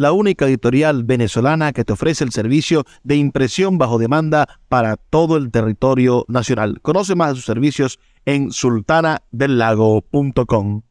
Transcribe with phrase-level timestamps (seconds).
[0.00, 5.36] la única editorial venezolana que te ofrece el servicio de impresión bajo demanda para todo
[5.36, 6.80] el territorio nacional.
[6.80, 10.82] Conoce más de sus servicios en sultanadelago.com.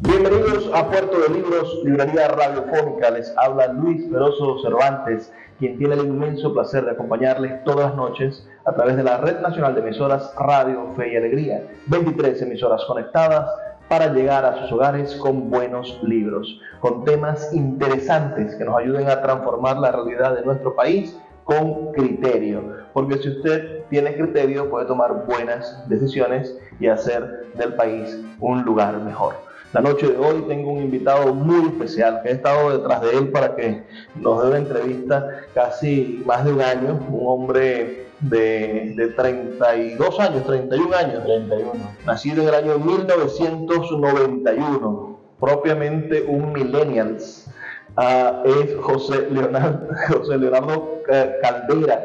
[0.00, 3.12] Bienvenidos a Puerto de Libros, Librería Radiofónica.
[3.12, 8.48] Les habla Luis Veroso Cervantes, quien tiene el inmenso placer de acompañarles todas las noches
[8.66, 11.68] a través de la Red Nacional de Emisoras Radio Fe y Alegría.
[11.86, 13.48] 23 emisoras conectadas
[13.90, 19.20] para llegar a sus hogares con buenos libros, con temas interesantes que nos ayuden a
[19.20, 25.26] transformar la realidad de nuestro país con criterio, porque si usted tiene criterio puede tomar
[25.26, 29.34] buenas decisiones y hacer del país un lugar mejor.
[29.72, 33.28] La noche de hoy tengo un invitado muy especial que he estado detrás de él
[33.28, 33.84] para que
[34.16, 40.44] nos dé una entrevista casi más de un año, un hombre de, de 32 años,
[40.44, 41.70] 31 años, 31.
[42.04, 47.46] nacido en el año 1991, propiamente un millennials.
[47.96, 50.98] Uh, es José Leonardo, José Leonardo
[51.42, 52.04] Caldera,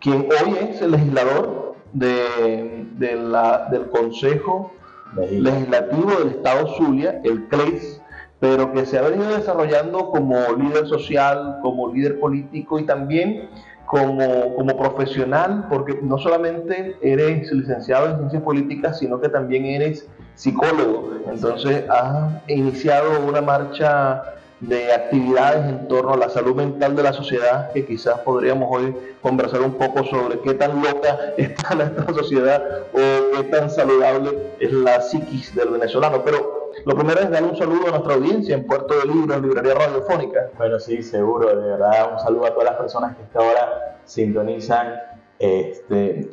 [0.00, 4.74] quien hoy es el legislador de, de la, del Consejo
[5.16, 8.00] Legislativo del Estado Zulia, el CLES,
[8.38, 13.48] pero que se ha venido desarrollando como líder social, como líder político y también
[13.86, 20.08] como, como profesional, porque no solamente eres licenciado en ciencias políticas, sino que también eres
[20.36, 21.10] psicólogo.
[21.28, 24.22] Entonces has iniciado una marcha
[24.60, 28.94] de actividades en torno a la salud mental de la sociedad, que quizás podríamos hoy
[29.22, 34.72] conversar un poco sobre qué tan loca está nuestra sociedad o qué tan saludable es
[34.72, 36.22] la psiquis del venezolano.
[36.24, 39.74] Pero lo primero es dar un saludo a nuestra audiencia en Puerto de Libros, Librería
[39.74, 40.50] Radiofónica.
[40.58, 45.00] Bueno, sí, seguro, de verdad, un saludo a todas las personas que hasta ahora sintonizan
[45.38, 46.30] este,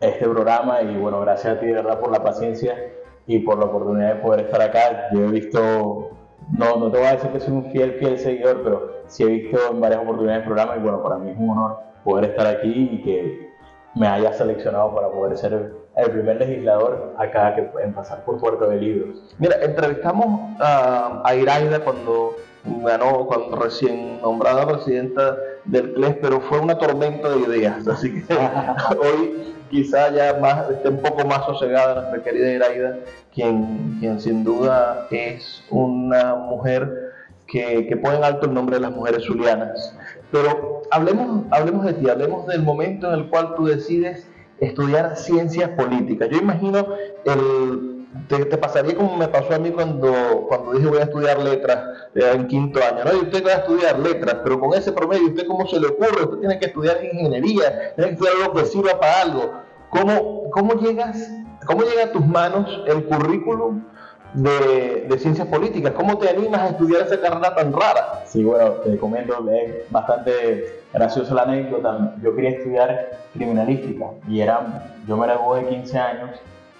[0.00, 2.92] este programa y bueno, gracias a ti de verdad por la paciencia
[3.26, 5.08] y por la oportunidad de poder estar acá.
[5.12, 6.17] Yo he visto
[6.50, 9.26] no, no te voy a decir que soy un fiel, fiel seguidor, pero sí he
[9.26, 12.46] visto en varias oportunidades el programa y bueno, para mí es un honor poder estar
[12.46, 13.48] aquí y que
[13.94, 18.68] me haya seleccionado para poder ser el primer legislador acá que en pasar por Puerto
[18.68, 19.34] de Libros.
[19.38, 26.60] Mira, entrevistamos a, a Iraida cuando ganó, cuando recién nombrada presidenta del CLES, pero fue
[26.60, 28.34] una tormenta de ideas, así que
[29.00, 32.98] hoy quizá ya más, esté un poco más sosegada nuestra querida Iraida,
[33.38, 37.12] quien, sin duda es una mujer
[37.46, 39.96] que, que, pone alto el nombre de las mujeres zulianas.
[40.32, 44.26] Pero hablemos, hablemos de ti, hablemos del momento en el cual tú decides
[44.58, 46.28] estudiar ciencias políticas.
[46.30, 46.86] Yo imagino
[47.24, 52.08] el te, pasaría como me pasó a mí cuando, cuando dije voy a estudiar letras
[52.14, 53.04] eh, en quinto año.
[53.04, 53.12] ¿no?
[53.14, 56.24] Y usted va a estudiar letras, pero con ese promedio, ¿usted cómo se le ocurre?
[56.24, 59.52] Usted tiene que estudiar ingeniería, tiene que estudiar algo que sirva para algo.
[59.90, 61.30] ¿Cómo, cómo, llegas,
[61.68, 63.84] cómo llega a tus manos el currículum
[64.32, 65.92] de, de, ciencias políticas?
[65.92, 68.22] ¿Cómo te animas a estudiar esa carrera tan rara?
[68.24, 72.14] Sí, bueno, te comento, es bastante graciosa la anécdota.
[72.22, 76.30] Yo quería estudiar criminalística y era, yo me gradué de 15 años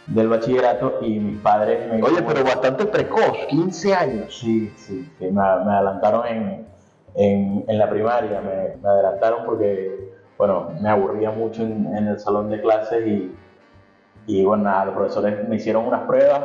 [0.06, 2.02] del bachillerato y mis padres me...
[2.02, 4.38] Oye, pero bastante precoz, 15 años.
[4.38, 6.66] Sí, sí, sí me, adelantaron en,
[7.14, 12.18] en, en, la primaria, me, me, adelantaron porque, bueno, me aburría mucho en, en, el
[12.18, 13.34] salón de clases y,
[14.28, 16.40] y bueno, nada, los profesores me hicieron unas pruebas,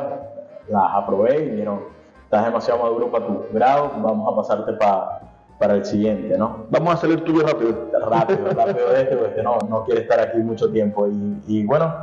[0.68, 1.84] las aprobé y dijeron,
[2.24, 5.20] estás demasiado maduro para tu grado, vamos a pasarte para
[5.58, 6.66] para el siguiente, ¿no?
[6.70, 7.90] Vamos a salir tú rápido.
[8.06, 11.06] Rápido, rápido de este, porque no, no quiere estar aquí mucho tiempo.
[11.06, 11.94] Y, y bueno,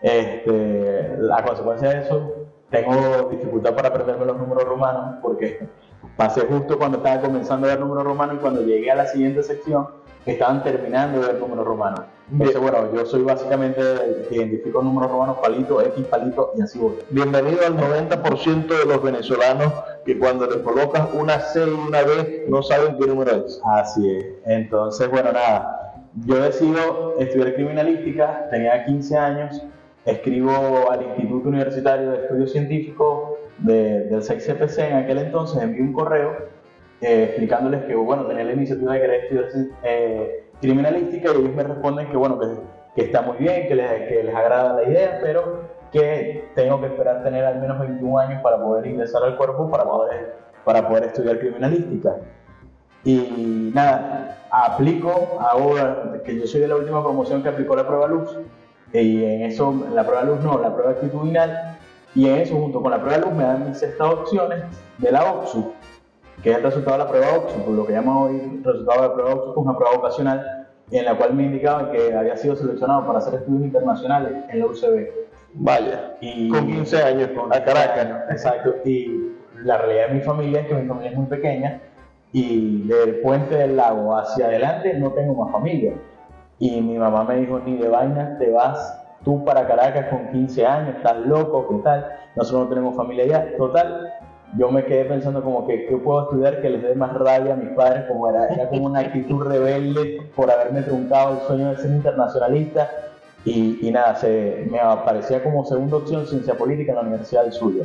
[0.00, 2.32] este, la consecuencia de eso,
[2.70, 5.68] tengo dificultad para aprenderme los números romanos porque
[6.16, 9.42] pasé justo cuando estaba comenzando a ver números romanos y cuando llegué a la siguiente
[9.42, 9.88] sección
[10.26, 12.00] estaban terminando de ver números romanos.
[12.30, 16.78] Entonces, bueno, yo soy básicamente el que identifico números romanos palito, X palito y así
[16.78, 16.94] voy.
[17.10, 19.72] Bienvenido al 90% de los venezolanos
[20.06, 23.60] que cuando les colocas una C y una B no saben qué número es.
[23.64, 24.26] Así es.
[24.46, 25.82] Entonces, bueno, nada
[26.26, 29.62] yo decido estudiar criminalística, tenía 15 años,
[30.04, 36.61] escribo al Instituto Universitario de Estudios Científicos del CPC en aquel entonces, envío un correo
[37.02, 39.46] eh, explicándoles que, bueno, tenía la iniciativa de querer estudiar
[39.82, 42.46] eh, criminalística y ellos me responden que, bueno, que,
[42.94, 46.86] que está muy bien, que les, que les agrada la idea, pero que tengo que
[46.86, 51.04] esperar tener al menos 21 años para poder ingresar al cuerpo, para poder, para poder
[51.04, 52.16] estudiar criminalística.
[53.04, 58.06] Y nada, aplico, ahora que yo soy de la última promoción que aplicó la prueba
[58.06, 58.38] luz,
[58.92, 61.78] y en eso, la prueba luz no, la prueba actitudinal,
[62.14, 64.62] y en eso junto con la prueba luz me dan mis estas opciones
[64.98, 65.72] de la OXU,
[66.42, 69.08] que es el resultado de la prueba OXU, por lo que llaman hoy resultado de
[69.08, 73.06] la prueba es una prueba vocacional, en la cual me indicaban que había sido seleccionado
[73.06, 75.08] para hacer estudios internacionales en la UCB.
[75.54, 78.08] Vaya, y, con 15 años, con a Caracas.
[78.30, 81.80] Exacto, y la realidad de mi familia es que mi familia es muy pequeña,
[82.32, 85.94] y del puente del lago hacia adelante no tengo más familia.
[86.58, 90.66] Y mi mamá me dijo, ni de vainas te vas tú para Caracas con 15
[90.66, 92.06] años, estás loco, ¿qué tal?
[92.34, 93.56] Nosotros no tenemos familia allá.
[93.56, 94.12] Total,
[94.56, 97.56] yo me quedé pensando como que qué puedo estudiar que les dé más rabia a
[97.56, 101.76] mis padres, como era, era como una actitud rebelde por haberme truncado el sueño de
[101.78, 102.90] ser internacionalista.
[103.44, 107.52] Y, y nada, se, me aparecía como segunda opción ciencia política en la Universidad del
[107.52, 107.84] Zulia.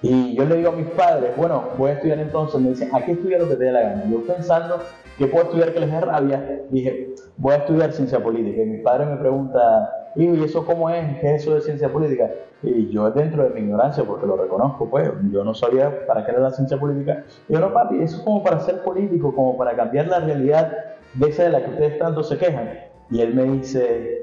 [0.00, 3.12] Y yo le digo a mis padres, bueno, voy a estudiar entonces, me dicen, aquí
[3.12, 4.04] estudia lo que te dé la gana.
[4.10, 4.82] Yo pensando
[5.18, 8.62] que puedo estudiar que les dé rabia, dije, voy a estudiar ciencia política.
[8.62, 11.18] Y mi padre me pregunta, ¿y eso cómo es?
[11.20, 12.30] ¿Qué es eso de ciencia política?
[12.62, 16.30] Y yo dentro de mi ignorancia, porque lo reconozco, pues, yo no sabía para qué
[16.30, 17.24] era la ciencia política.
[17.48, 20.72] Y yo, no, papi, eso es como para ser político, como para cambiar la realidad
[21.14, 22.70] de esa de la que ustedes tanto se quejan.
[23.10, 24.21] Y él me dice,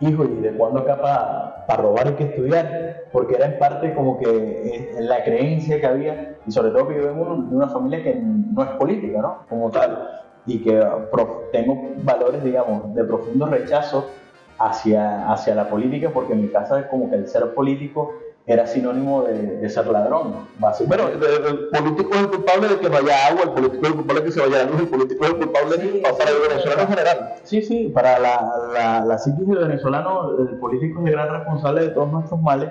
[0.00, 3.04] hijo, ¿y de cuándo acá para robar hay que estudiar?
[3.12, 7.06] Porque era en parte como que la creencia que había, y sobre todo que yo
[7.06, 9.38] vengo de una familia que no es política, ¿no?
[9.48, 10.08] Como tal,
[10.46, 10.84] y que
[11.52, 14.06] tengo valores, digamos, de profundo rechazo
[14.58, 18.12] hacia, hacia la política, porque en mi casa es como que el ser político
[18.46, 20.46] era sinónimo de, ser ladrón.
[20.58, 21.16] Básicamente.
[21.18, 24.20] Bueno, el, político es el culpable de que vaya agua, el político es el culpable
[24.20, 26.88] de que se vaya luz, el político es el culpable sí, para el venezolano en
[26.88, 27.34] general.
[27.42, 31.82] Sí, sí, para la, la, la psiquis del venezolano, el político es el gran responsable
[31.82, 32.70] de todos nuestros males.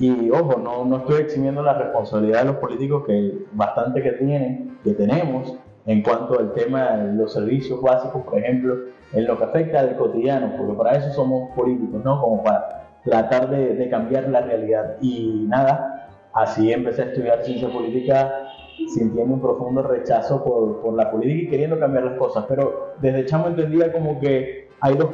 [0.00, 4.78] Y ojo, no, no estoy eximiendo la responsabilidad de los políticos que bastante que tienen,
[4.82, 5.54] que tenemos,
[5.86, 8.76] en cuanto al tema de los servicios básicos, por ejemplo,
[9.12, 12.20] en lo que afecta al cotidiano, porque para eso somos políticos, ¿no?
[12.20, 14.96] Como para tratar de, cambiar la realidad.
[15.00, 18.48] Y nada, así empecé a estudiar ciencia política
[18.92, 22.44] sintiendo un profundo rechazo por, por la política y queriendo cambiar las cosas.
[22.48, 25.10] Pero desde chamo entendía como que hay dos,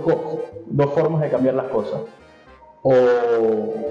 [0.67, 2.01] dos formas de cambiar las cosas.
[2.83, 2.95] O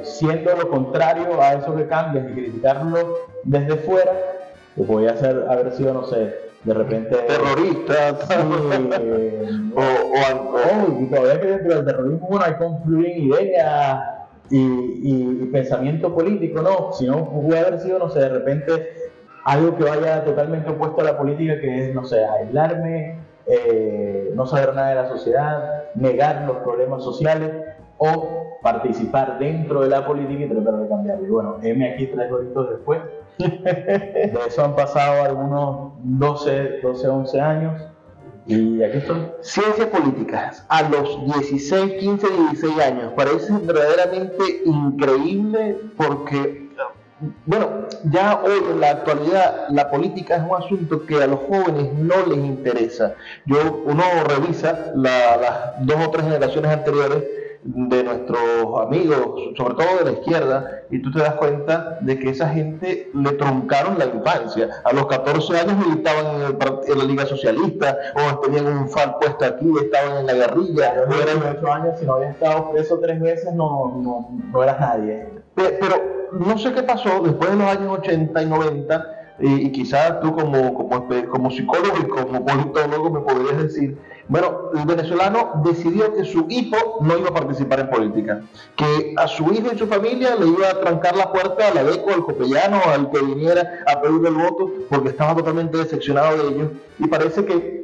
[0.01, 2.97] siendo lo contrario a eso que cambias y criticarlo
[3.43, 4.13] desde fuera,
[4.75, 8.27] que podía ser, haber sido, no sé, de repente terroristas
[9.75, 14.03] o, o, y todavía que dentro del terrorismo bueno hay confluyen ideas
[14.49, 14.57] y,
[15.03, 18.93] y, pensamiento político no sino puede haber sido no sé de repente
[19.45, 24.45] algo que vaya totalmente opuesto a la política que es no sé aislarme eh, no
[24.45, 27.51] saber nada de la sociedad negar los problemas sociales
[27.97, 31.25] o participar dentro de la política y tratar de cambiarlo.
[31.25, 32.99] Y bueno M aquí tres horitos después
[33.39, 37.81] de eso han pasado algunos 12, 12, 11 años
[38.45, 39.27] y aquí estoy.
[39.41, 46.67] Ciencias políticas, a los 16, 15, 16 años, parece verdaderamente increíble porque,
[47.45, 51.93] bueno, ya hoy en la actualidad la política es un asunto que a los jóvenes
[51.93, 53.13] no les interesa.
[53.45, 57.23] Yo, uno revisa las dos o tres generaciones anteriores
[57.63, 62.29] de nuestros amigos, sobre todo de la izquierda, y tú te das cuenta de que
[62.29, 64.69] esa gente le truncaron la infancia.
[64.85, 66.55] A los 14 años militaban
[66.87, 70.91] en, la Liga Socialista, o tenían un FAL puesto aquí, estaban en la guerrilla.
[70.91, 74.79] A los 18 años, si no habías estado preso tres veces, no, no, no eras
[74.79, 75.27] nadie.
[75.55, 80.33] Pero no sé qué pasó después de los años 80 y 90 y, quizás tú
[80.33, 83.97] como, como, como, psicólogo y como politólogo me podrías decir,
[84.29, 88.41] bueno, el venezolano decidió que su hijo no iba a participar en política,
[88.75, 91.83] que a su hijo y su familia le iba a trancar la puerta a la
[91.83, 96.55] DECO, al copellano, al que viniera a pedir el voto, porque estaba totalmente decepcionado de
[96.55, 97.78] ellos, y parece que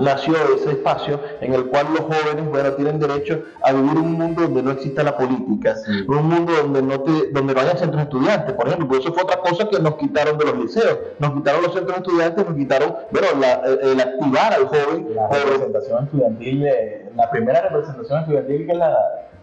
[0.00, 4.42] nació ese espacio en el cual los jóvenes bueno, tienen derecho a vivir un mundo
[4.42, 5.74] donde no exista la política,
[6.06, 9.40] un mundo donde no, te, donde no haya centros estudiantes, por ejemplo, eso fue otra
[9.40, 13.28] cosa que nos quitaron de los liceos, nos quitaron los centros estudiantes, nos quitaron, bueno,
[13.82, 15.14] el, activar al joven.
[15.14, 16.66] La representación estudiantil,
[17.16, 18.96] la primera representación estudiantil que es la,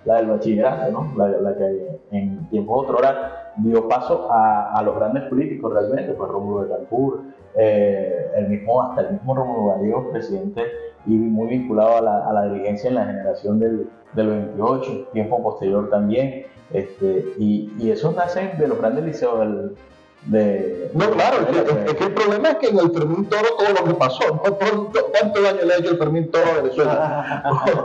[0.05, 1.13] la del bachillerato, ¿no?
[1.17, 6.13] la, la que en tiempo otro hora dio paso a, a, los grandes políticos realmente,
[6.13, 7.23] pues Rómulo de Calpur,
[7.57, 10.63] eh, el mismo, hasta el mismo Romulo Gallegos, presidente
[11.05, 15.41] y muy vinculado a la, a la dirigencia en la generación del, del 28, tiempo
[15.41, 16.45] posterior también.
[16.73, 19.75] Este, y, y esos nacen de los grandes liceos del,
[20.25, 23.83] de, no, claro, es que, el problema es que en el Fermín Toro todo lo
[23.83, 27.43] que pasó, ¿cuánto daño le ha hecho el Fermín Toro a Venezuela?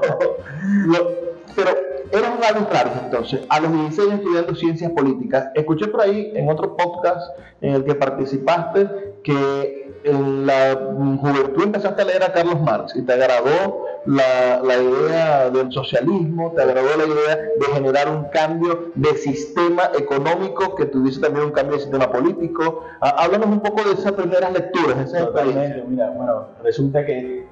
[1.55, 1.71] pero
[2.13, 5.49] eran raros entonces, a los 16 estudiando ciencias políticas.
[5.55, 10.79] Escuché por ahí en otro podcast en el que participaste que en la
[11.21, 16.53] juventud empezaste a leer a Carlos Marx y te agradó la, la, idea del socialismo,
[16.53, 21.53] te agradó la idea de generar un cambio de sistema económico que tuviese también un
[21.53, 22.85] cambio de sistema político.
[23.01, 25.13] Háblanos un poco de esas primeras lecturas.
[25.13, 27.47] Totalmente, mira, bueno, resulta que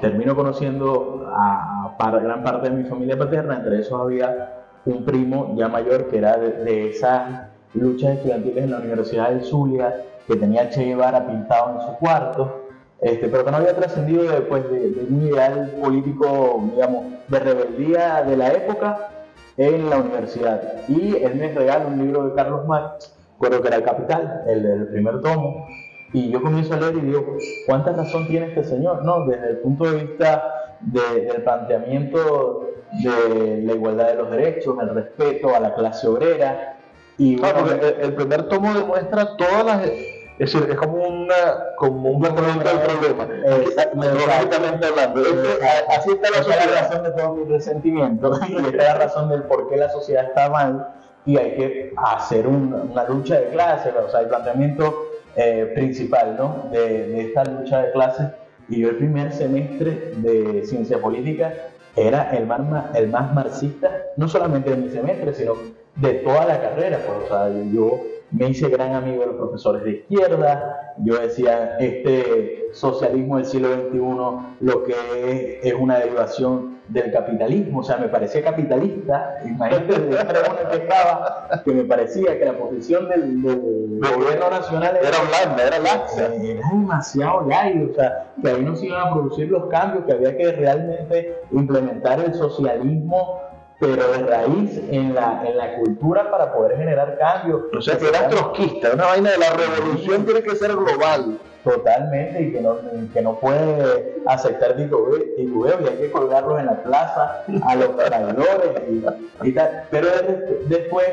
[0.00, 5.68] termino conociendo a, gran parte de mi familia paterna, entre esos había un primo ya
[5.68, 9.94] mayor que era de, esas luchas estudiantiles en la Universidad del Zulia,
[10.26, 12.66] que tenía Che Guevara pintado en su cuarto,
[13.00, 18.36] este, pero que no había trascendido después de, un ideal político, digamos, de rebeldía de
[18.36, 19.08] la época
[19.56, 20.86] en la universidad.
[20.88, 24.62] Y él me regala un libro de Carlos Marx, creo que era El Capital, el
[24.62, 25.66] del primer tomo,
[26.12, 27.36] y yo comienzo a leer y digo,
[27.66, 29.04] ¿cuánta razón tiene este señor?
[29.04, 32.68] No, desde el punto de vista del planteamiento
[33.02, 36.79] de la igualdad de los derechos, el respeto a la clase obrera.
[37.20, 39.82] Y porque el, primer tomo demuestra todas las...
[40.38, 41.34] Es decir, es como, una,
[41.76, 43.26] como un planteamiento del problema,
[43.94, 45.20] metodológicamente hablando.
[45.90, 49.68] así está la, razón de todo mi resentimiento y esta es la razón del por
[49.68, 50.94] qué la sociedad está mal
[51.26, 56.70] y hay que hacer una lucha de clases, o sea, el planteamiento eh, principal ¿no?
[56.72, 58.28] de, esta lucha de clases.
[58.70, 61.52] Y yo el primer semestre de ciencia política
[61.96, 62.60] era el más,
[62.94, 67.00] el más marxista, no solamente de mi semestre, sino de toda la carrera.
[67.06, 68.00] Pues, o sea, yo
[68.32, 73.68] me hice gran amigo de los profesores de izquierda, yo decía, este socialismo del siglo
[73.74, 73.98] XXI
[74.60, 74.94] lo que
[75.62, 81.48] es, es una derivación del capitalismo, o sea, me parecía capitalista, imagínate el que estaba,
[81.64, 86.34] que me parecía que la posición del, gobierno nacional era, blanda, era laxa.
[86.34, 90.12] Era demasiado light, o sea, que ahí no se iban a producir los cambios, que
[90.12, 93.40] había que realmente implementar el socialismo
[93.80, 97.62] pero de raíz en la, en la cultura para poder generar cambios.
[97.76, 101.40] O sea, que era trotskista, una vaina de la revolución tiene que ser global.
[101.64, 102.76] Totalmente, y que no,
[103.12, 108.82] que no puede aceptar titubeo, y hay que colgarlos en la plaza a los traidores
[109.42, 109.84] y, tal.
[109.90, 110.08] Pero
[110.66, 111.06] después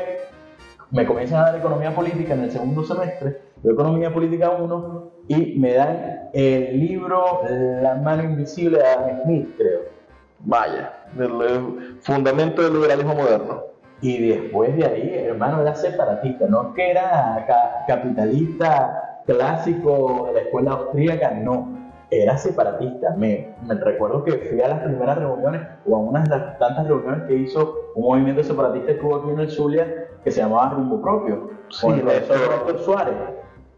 [0.90, 5.58] me comienzan a dar economía política en el segundo semestre, de economía política 1, y
[5.58, 7.42] me dan el libro
[7.82, 9.97] La mano invisible de Adam Smith, creo.
[10.40, 13.64] Vaya, del fundamento del liberalismo moderno.
[14.00, 17.44] Y después de ahí, hermano, era separatista, no que era
[17.88, 21.78] capitalista clásico de la escuela austríaca, no,
[22.10, 23.14] era separatista.
[23.16, 27.24] Me, recuerdo que fui a las primeras reuniones o a unas de las tantas reuniones
[27.26, 31.02] que hizo un movimiento separatista que hubo aquí en el Zulia que se llamaba Rumbo
[31.02, 33.14] Propio, con el profesor Suárez.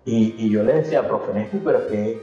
[0.04, 2.22] Y, y, yo le decía, profe Néstor, pero que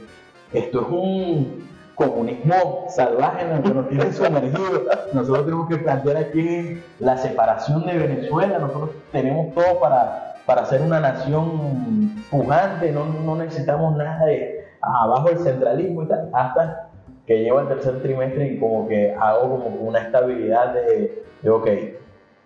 [0.52, 1.68] esto es un
[1.98, 4.82] comunismo salvaje en el que nos tienen sumergidos.
[5.12, 10.80] Nosotros tenemos que plantear aquí la separación de Venezuela, nosotros tenemos todo para para ser
[10.80, 16.88] una nación pujante, no, no necesitamos nada de abajo el centralismo y tal, hasta
[17.26, 21.68] que llego al tercer trimestre y como que hago como una estabilidad de, de ok,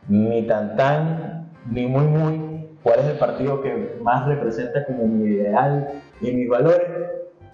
[0.09, 5.35] ni tan tan, ni muy muy, cuál es el partido que más representa como mi
[5.37, 6.83] ideal y mis valores.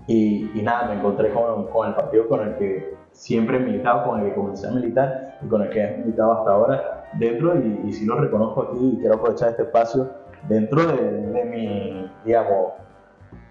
[0.09, 4.21] Y, nada, me encontré con, con, el partido con el que siempre he militado, con
[4.21, 7.93] el que comencé a militar y con el que he militado hasta ahora dentro y,
[7.93, 10.11] sí lo reconozco aquí y quiero aprovechar este espacio
[10.49, 12.73] dentro de, mi, digamos,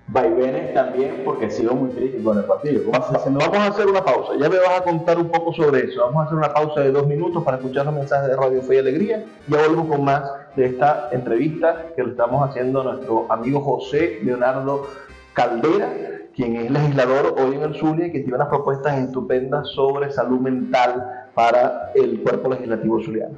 [0.08, 2.82] vaivenes también, porque sigo muy crítico con el partido.
[2.90, 6.02] Vamos a hacer una pausa, ya me vas a contar un poco sobre eso.
[6.02, 8.76] Vamos a hacer una pausa de dos minutos para escuchar los mensajes de Radio Fe
[8.76, 9.26] y Alegría.
[9.48, 10.24] Ya volvemos con más
[10.56, 14.88] de esta entrevista que le estamos haciendo a nuestro amigo José Leonardo
[15.34, 15.94] Caldera,
[16.38, 20.39] quien es legislador hoy en el Zulia y que tiene unas propuestas estupendas sobre salud
[20.39, 21.03] mental
[21.34, 23.36] para el cuerpo legislativo zuliano.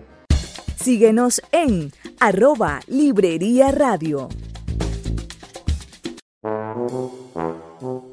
[0.76, 4.28] Síguenos en arroba Librería Radio.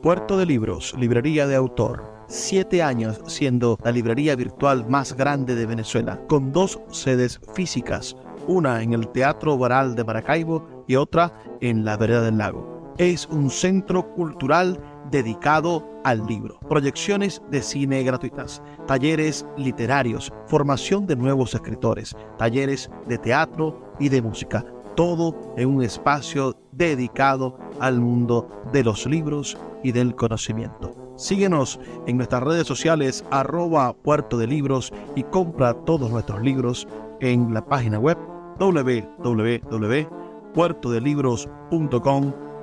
[0.03, 2.05] Puerto de Libros, Librería de Autor.
[2.29, 8.17] Siete años siendo la librería virtual más grande de Venezuela, con dos sedes físicas,
[8.47, 12.76] una en el Teatro Baral de Maracaibo y otra en la Vereda del Lago.
[12.99, 21.15] Es un centro cultural dedicado al libro, proyecciones de cine gratuitas, talleres literarios, formación de
[21.15, 24.65] nuevos escritores, talleres de teatro y de música.
[24.95, 31.13] todo en un espacio dedicado al mundo de los libros y del conocimiento.
[31.17, 36.89] Síguenos en nuestras redes sociales arroba puerto de libros y compra todos nuestros libros
[37.21, 38.17] en la página web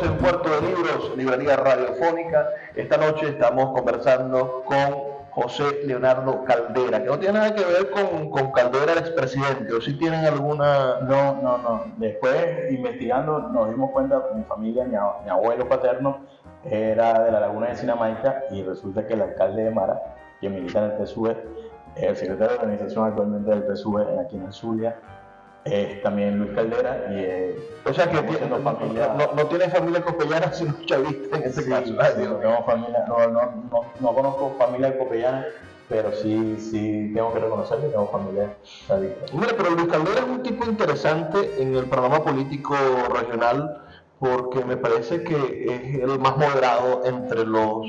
[0.00, 2.48] En Puerto de Libros, Librería Radiofónica.
[2.74, 8.30] Esta noche estamos conversando con José Leonardo Caldera, que no tiene nada que ver con,
[8.30, 11.00] con Caldera el expresidente, o si tienen alguna...
[11.00, 11.84] No, no, no.
[11.98, 16.20] Después, investigando, nos dimos cuenta, mi familia, mi, abuelo paterno,
[16.64, 20.00] era de la laguna de Sinamaica y resulta que el alcalde de Mara,
[20.40, 21.36] que milita en el PSUE,
[21.96, 24.96] el secretario de organización actualmente del PSUE aquí en Zulia,
[25.64, 30.02] es también Luis Caldera y eh, o sea que no, familia, no, no, tiene familia
[30.02, 31.92] copellana sino chavista en ese caso.
[31.92, 35.46] no, familia, no, no, no, conozco familia copellana
[35.88, 38.56] pero sí, sí tengo que reconocer que tengo familia
[38.88, 42.74] chavista Mira, pero Luis Caldera es un tipo interesante en el programa político
[43.14, 43.82] regional
[44.18, 47.86] porque me parece que es el más moderado entre los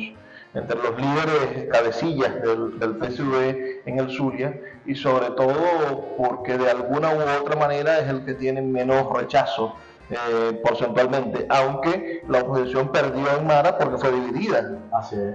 [0.56, 6.70] entre los líderes cabecillas del, del PSV en el Zulia y sobre todo porque de
[6.70, 9.76] alguna u otra manera es el que tiene menos rechazo
[10.10, 14.78] eh, porcentualmente, aunque la oposición perdió en Mara porque fue dividida,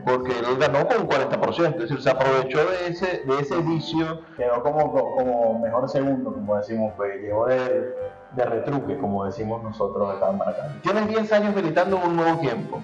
[0.05, 4.21] porque él ganó con un 40%, es decir, se aprovechó de ese, de ese vicio.
[4.37, 7.95] Quedó como, como mejor segundo, como decimos, pues llegó de,
[8.37, 10.81] de retruque, como decimos nosotros acá en Maracay.
[10.83, 12.83] Tienes 10 años militando en un nuevo tiempo.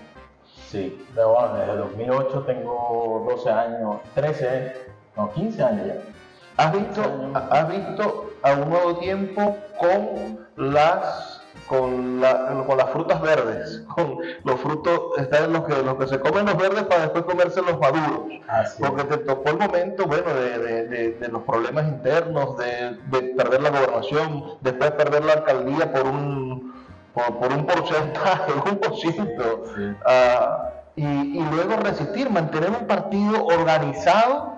[0.67, 4.73] Sí, pero bueno, desde 2008 tengo 12 años, 13,
[5.17, 5.95] no, 15 años ya.
[6.57, 7.03] ¿Has visto,
[7.35, 12.23] has visto a un nuevo tiempo con las con,
[12.67, 16.57] con las frutas verdes, con los frutos, están los que, los que se comen los
[16.57, 18.25] verdes para después comerse los maduros.
[18.79, 24.45] Porque te tocó el momento, bueno, de, de, los problemas internos, de, perder la gobernación,
[24.61, 26.75] después perder la alcaldía por un,
[27.15, 29.65] por, un porcentaje, un por ciento,
[30.07, 34.54] ah, y, y luego resistir, mantener un partido organizado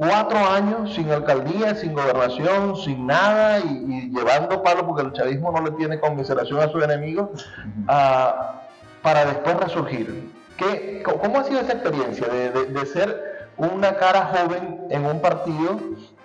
[0.00, 5.62] cuatro años sin alcaldía, sin gobernación, sin nada y, llevando palo porque el chavismo no
[5.62, 7.46] le tiene conmiseración a sus enemigos
[7.86, 8.62] ah,
[9.02, 10.32] para después resurgir.
[10.56, 15.78] ¿Qué, ¿Cómo ha sido esa experiencia de, ser una cara joven en un partido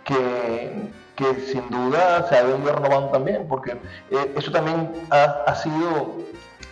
[0.05, 3.45] que, que sin duda se ha venido renovando también?
[3.49, 3.71] Porque
[4.09, 6.24] eh, eso también ha, ha sido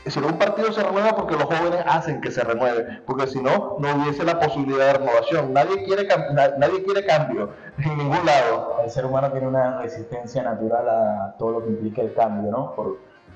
[0.05, 3.41] es decir, un partido se renueva porque los jóvenes hacen que se renueve, porque si
[3.41, 5.53] no, no hubiese la posibilidad de renovación.
[5.53, 6.07] Nadie quiere,
[6.57, 8.79] nadie quiere cambio en ningún lado.
[8.83, 12.73] El ser humano tiene una resistencia natural a todo lo que implica el cambio, ¿no?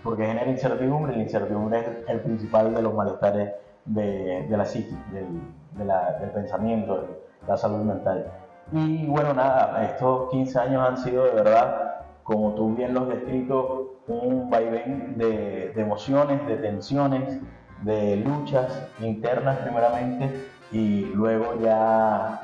[0.04, 3.54] porque genera incertidumbre y la incertidumbre es el principal de los malestares
[3.86, 5.42] de, la psique, del,
[5.76, 7.08] del pensamiento, de
[7.48, 8.30] la salud mental.
[8.74, 11.88] Y bueno, nada, estos 15 años han sido de verdad
[12.24, 17.40] como tú bien lo has descrito, un vaivén de, emociones, de tensiones,
[17.84, 22.42] de luchas internas primeramente y luego ya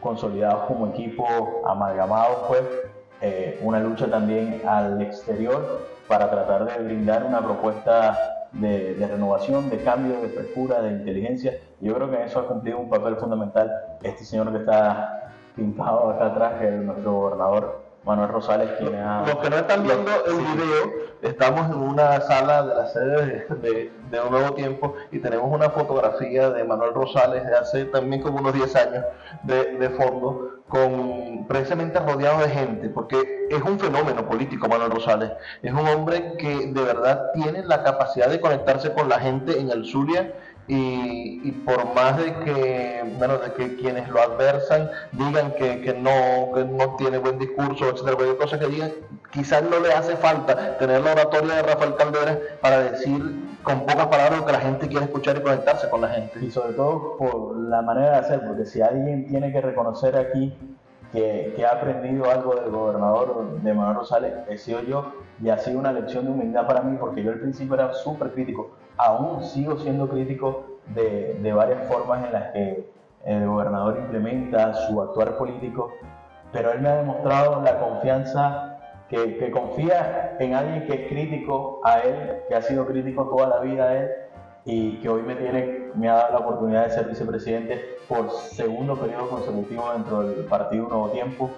[0.00, 2.62] consolidados como equipo, amalgamados pues,
[3.20, 9.70] eh, una lucha también al exterior para tratar de brindar una propuesta de, de, renovación,
[9.70, 11.58] de cambio, de frescura, de inteligencia.
[11.80, 13.70] Yo creo que en eso ha cumplido un papel fundamental
[14.02, 19.26] este señor que está pintado acá atrás, que es nuestro gobernador Manuel Rosales, quien ha...
[19.26, 20.92] Los que no están viendo el video,
[21.22, 25.70] estamos en una sala de la sede de, de, Un Nuevo Tiempo y tenemos una
[25.70, 29.04] fotografía de Manuel Rosales de hace también como unos 10 años
[29.42, 35.32] de, de fondo, con precisamente rodeado de gente, porque es un fenómeno político Manuel Rosales.
[35.62, 39.70] Es un hombre que de verdad tiene la capacidad de conectarse con la gente en
[39.70, 40.32] el Zulia
[40.68, 46.52] y, por más de que, bueno, de que quienes lo adversan digan que, que, no,
[46.54, 48.92] que no tiene buen discurso, etcétera, cualquier cosa que digan,
[49.30, 53.22] quizás no le hace falta tener la oratoria de Rafael Caldera para decir
[53.62, 56.44] con pocas palabras lo que la gente quiere escuchar y conectarse con la gente.
[56.44, 60.52] Y sobre todo por la manera de hacer, porque si alguien tiene que reconocer aquí
[61.12, 65.58] que, que, ha aprendido algo del gobernador de Manuel Rosales, he sido yo, y ha
[65.58, 69.44] sido una lección de humildad para mí, porque yo al principio era súper crítico aún
[69.44, 72.88] sigo siendo crítico de, de, varias formas en las que
[73.24, 75.92] el gobernador implementa su actuar político,
[76.52, 78.78] pero él me ha demostrado la confianza
[79.08, 83.48] que, que, confía en alguien que es crítico a él, que ha sido crítico toda
[83.48, 84.10] la vida a él,
[84.64, 88.96] y que hoy me, tiene, me ha dado la oportunidad de ser vicepresidente por segundo
[88.96, 91.50] periodo consecutivo dentro del partido Nuevo Tiempo.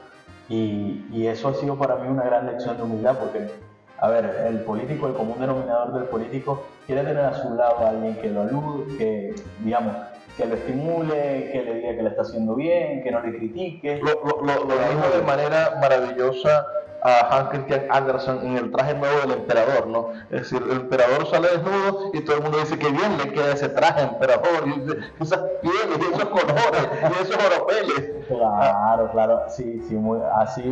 [0.48, 3.50] Y, y, eso ha sido para mí una gran lección de humildad porque,
[3.98, 7.90] a ver, el político, el común denominador del político, quiere tener a su lado a
[7.90, 9.94] alguien que lo alude, que, digamos,
[10.38, 14.00] que lo estimule, que le diga que le está haciendo bien, que no le critique.
[14.02, 16.64] Lo, lo, lo, lo dijo de manera maravillosa
[17.02, 20.12] a Hans Christian Andersen en el traje nuevo del emperador, ¿no?
[20.30, 23.52] Es decir, el emperador sale desnudo y todo el mundo dice que bien le queda
[23.52, 28.26] ese traje emperador, y esas pieles, y esos colores, y esos oropeles.
[28.28, 30.62] Claro, claro, sí, sí, muy, así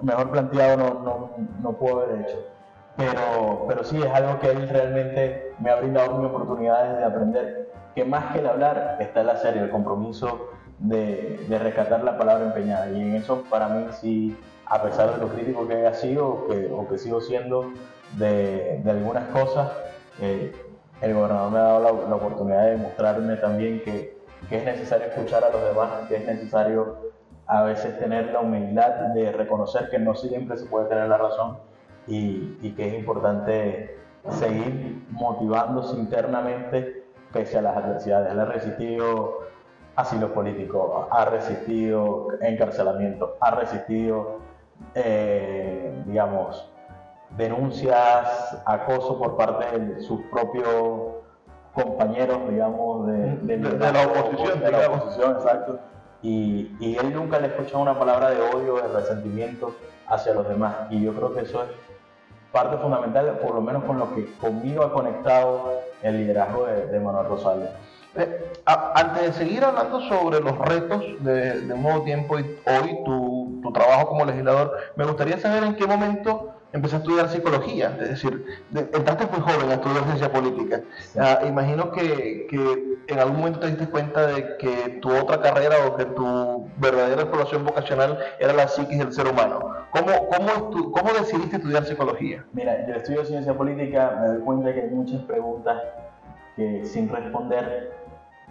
[0.00, 1.30] mejor planteado no, no,
[1.62, 2.38] no puedo haber hecho.
[2.96, 7.72] Pero, pero sí, es algo que él realmente me ha brindado mi oportunidades de aprender,
[7.94, 12.16] que más que el hablar está el hacer y el compromiso de, de rescatar la
[12.16, 12.90] palabra empeñada.
[12.90, 14.36] Y en eso para mí sí
[14.68, 17.72] a pesar de lo crítico que haya sido que, o que sigo siendo
[18.16, 19.70] de, de algunas cosas,
[20.20, 20.52] eh,
[21.00, 24.18] el gobernador me ha dado la, la, oportunidad de demostrarme también que,
[24.48, 26.96] que, es necesario escuchar a los demás, que es necesario
[27.46, 31.58] a veces tener la humildad de reconocer que no siempre se puede tener la razón
[32.06, 33.97] y, y que es importante
[34.30, 38.32] seguir motivándose internamente pese a las adversidades.
[38.32, 39.40] Él ha resistido
[39.96, 44.38] asilo político, ha resistido encarcelamiento, ha resistido
[44.94, 46.68] eh, digamos,
[47.36, 51.16] denuncias, acoso por parte de sus propios
[51.74, 54.60] compañeros, digamos, de, de, de la oposición.
[54.60, 55.78] De la oposición, exacto.
[56.22, 59.72] Y, y, él nunca le escucha una palabra de odio, de resentimiento
[60.08, 60.74] hacia los demás.
[60.90, 61.70] Y yo creo que eso es
[62.52, 67.26] parte fundamental, por lo menos con lo que conmigo ha conectado el liderazgo de, Manuel
[67.26, 67.68] Rosales.
[68.16, 73.60] Eh, antes de seguir hablando sobre los retos de, de nuevo tiempo y hoy tu,
[73.62, 78.10] tu, trabajo como legislador, me gustaría saber en qué momento empecé a estudiar psicología, es
[78.10, 80.82] decir, de, entraste muy joven a estudiar ciencia política.
[81.00, 81.18] Sí.
[81.18, 85.76] Uh, imagino que, que, en algún momento te diste cuenta de que tu otra carrera
[85.86, 89.60] o que tu verdadera exploración vocacional era la psiquis del ser humano.
[89.90, 92.44] ¿Cómo, cómo, cómo decidiste estudiar psicología?
[92.52, 95.82] Mira, yo estudio ciencia política, me doy cuenta que hay muchas preguntas
[96.56, 97.96] que sin responder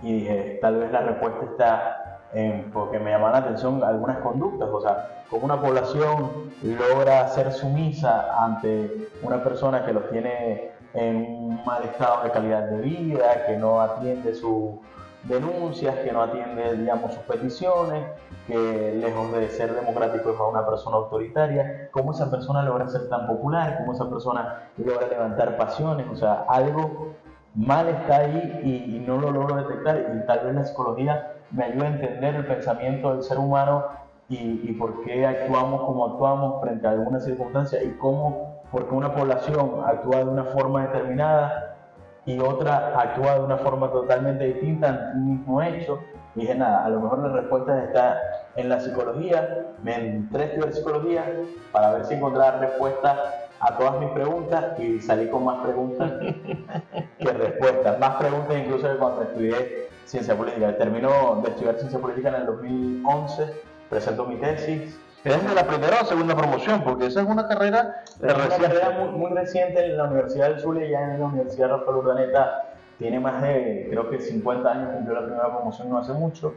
[0.01, 4.69] y dije, tal vez la respuesta está en, porque me llaman la atención algunas conductas,
[4.71, 11.15] o sea, como una población logra ser sumisa ante una persona que los tiene en
[11.17, 14.75] un mal estado de calidad de vida, que no atiende sus
[15.23, 18.05] denuncias, que no atiende, digamos, sus peticiones,
[18.47, 23.27] que lejos de ser democrático es una persona autoritaria, cómo esa persona logra ser tan
[23.27, 27.13] popular, cómo esa persona logra levantar pasiones, o sea, algo
[27.53, 29.97] mal está ahí y, y, no lo logro detectar.
[30.15, 33.85] Y tal vez la psicología me ayuda a entender el pensamiento del ser humano
[34.29, 39.13] y, y por qué actuamos como actuamos frente a alguna circunstancia y cómo, porque una
[39.15, 41.77] población actúa de una forma determinada
[42.27, 45.99] y otra actúa de una forma totalmente distinta ante un mismo hecho.
[46.35, 48.21] Y dije, nada, a lo mejor la respuesta está
[48.57, 51.25] en la psicología, me entré a estudiar psicología
[51.71, 53.17] para ver si encontraba respuestas
[53.59, 56.11] a todas mis preguntas y salí con más preguntas
[57.17, 57.97] que respuestas.
[57.97, 60.75] Más preguntas incluso que cuando estudié ciencia política.
[60.77, 63.53] Termino de estudiar ciencia política en el 2011,
[63.89, 64.99] presento mi tesis.
[65.23, 66.83] ¿Es de la primera o segunda promoción?
[66.83, 70.59] Porque esa es una carrera, es una carrera muy, muy, reciente en la Universidad del
[70.59, 72.63] Zulia, ya en la Universidad Rafael Urdaneta.
[72.97, 76.55] Tiene más de, creo que 50 años, cumplió la primera promoción no hace mucho.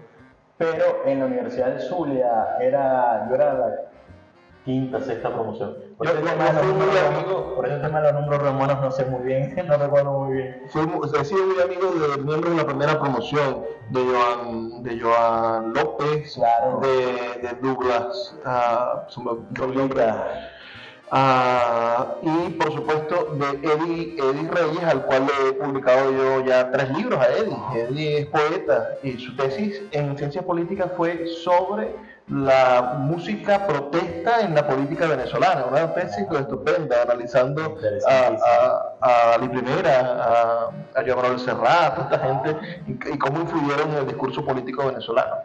[0.56, 3.89] Pero en la Universidad del Zulia era, yo era la
[4.64, 5.76] quinta, sexta promoción.
[5.96, 8.12] Por yo, ese yo, tema yo de los muy números- amigo, por ese tema de
[8.12, 10.62] los números romanos no sé muy bien, no recuerdo muy bien.
[10.64, 10.68] he
[11.24, 16.80] sido muy amigo de miembros de la primera promoción, de Joan, de Joan López, Claro.
[16.80, 18.36] de, de Douglas.
[19.50, 20.16] Douglas.
[21.12, 26.70] Ah, y por supuesto de Eddie, Eddie Reyes, al cual le he publicado yo ya
[26.70, 27.56] tres libros a Eddie.
[27.82, 31.96] Eddie es poeta y su tesis en ciencia política fue sobre
[32.30, 35.66] la música protesta en la política venezolana.
[35.66, 41.94] Una tesis estupenda, analizando a, a, a Ali Primera, a, a Joan Manuel Serrat, a
[41.94, 45.36] toda esta gente, y, y cómo influyeron en el discurso político venezolano.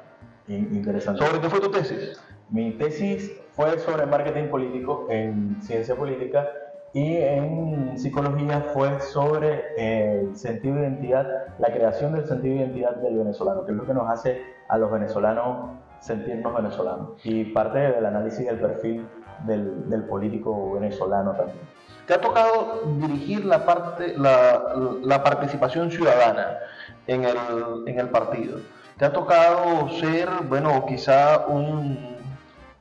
[0.47, 1.25] In- Interesante.
[1.25, 2.21] ¿Sobre qué fue tu tesis?
[2.49, 6.47] Mi tesis fue sobre marketing político en ciencia política
[6.93, 11.25] y en psicología fue sobre el sentido de identidad,
[11.57, 14.77] la creación del sentido de identidad del venezolano, que es lo que nos hace a
[14.77, 19.07] los venezolanos sentirnos venezolanos y parte del análisis del perfil
[19.45, 21.59] del, del político venezolano también.
[22.07, 26.57] ¿Te ha tocado dirigir la, parte, la, la participación ciudadana
[27.07, 27.37] en el,
[27.87, 28.59] en el partido?
[28.97, 32.14] ¿Te ha tocado ser, bueno, quizá un,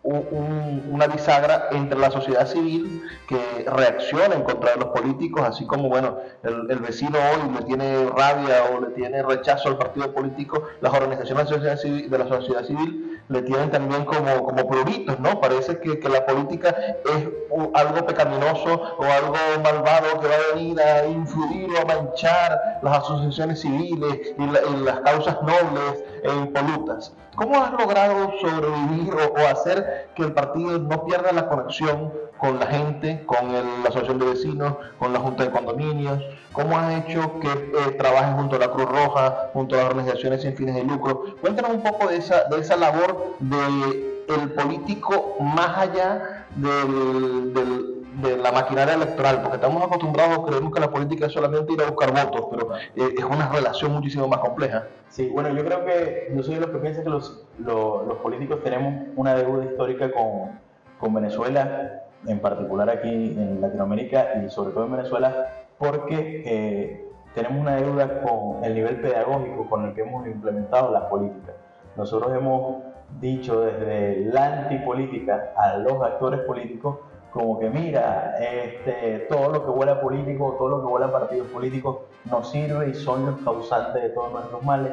[0.04, 5.88] una bisagra entre la sociedad civil que reacciona en contra de los políticos, así como
[5.88, 10.92] bueno, el, vecino hoy le tiene rabia o le tiene rechazo al partido político, las
[10.92, 15.40] organizaciones de la sociedad civil, la le tienen también como, como pruritos, ¿no?
[15.40, 17.28] Parece que, que, la política es
[17.72, 22.98] algo pecaminoso o algo malvado que va a venir a influir o a manchar las
[22.98, 27.14] asociaciones civiles y, las causas nobles e impolutas.
[27.34, 32.66] ¿Cómo has logrado sobrevivir o, hacer que el partido no pierda la conexión con la
[32.66, 36.22] gente, con la asociación de vecinos, con la junta de condominios?
[36.52, 40.42] ¿Cómo has hecho que eh, trabajes junto a la Cruz Roja, junto a las organizaciones
[40.42, 41.36] sin fines de lucro?
[41.40, 48.36] Cuéntanos un poco de esa, de esa labor del el político más allá del, de
[48.36, 52.12] la maquinaria electoral, porque estamos acostumbrados, creemos que la política es solamente ir a buscar
[52.12, 54.84] votos, pero eh, es una relación muchísimo más compleja.
[55.08, 58.60] Sí, bueno, yo creo que yo soy de los que piensa que los, los, políticos
[58.62, 60.60] tenemos una deuda histórica con,
[60.98, 65.48] con, Venezuela, en particular aquí en Latinoamérica y sobre todo en Venezuela,
[65.78, 71.04] porque eh, tenemos una deuda con el nivel pedagógico con el que hemos implementado las
[71.04, 71.54] políticas.
[71.96, 72.82] Nosotros hemos
[73.20, 76.98] dicho desde la antipolítica a los actores políticos
[77.34, 81.96] como que mira, este, todo lo que huele político, todo lo que huele partidos políticos
[82.30, 84.92] nos sirve y son los causantes de todos nuestros males,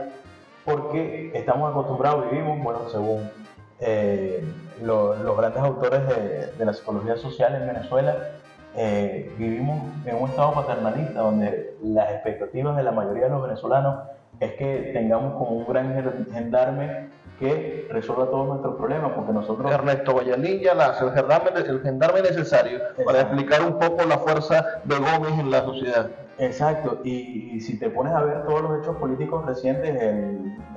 [0.66, 3.30] porque estamos acostumbrados, vivimos, bueno, según
[3.80, 4.44] eh,
[4.82, 6.02] los grandes autores
[6.58, 8.18] de, la psicología social en Venezuela,
[8.76, 14.00] eh, vivimos en un estado paternalista donde las expectativas de la mayoría de los venezolanos
[14.40, 17.10] es que tengamos como un gran gendarme
[17.42, 19.72] que resuelva todos nuestros problemas, porque nosotros...
[19.72, 24.96] Ernesto Valladilla nace el gendarme, el gendarme necesario para explicar un poco la fuerza de
[24.96, 26.08] Gómez en la sociedad.
[26.38, 30.00] Exacto, y, si te pones a ver todos los hechos políticos recientes,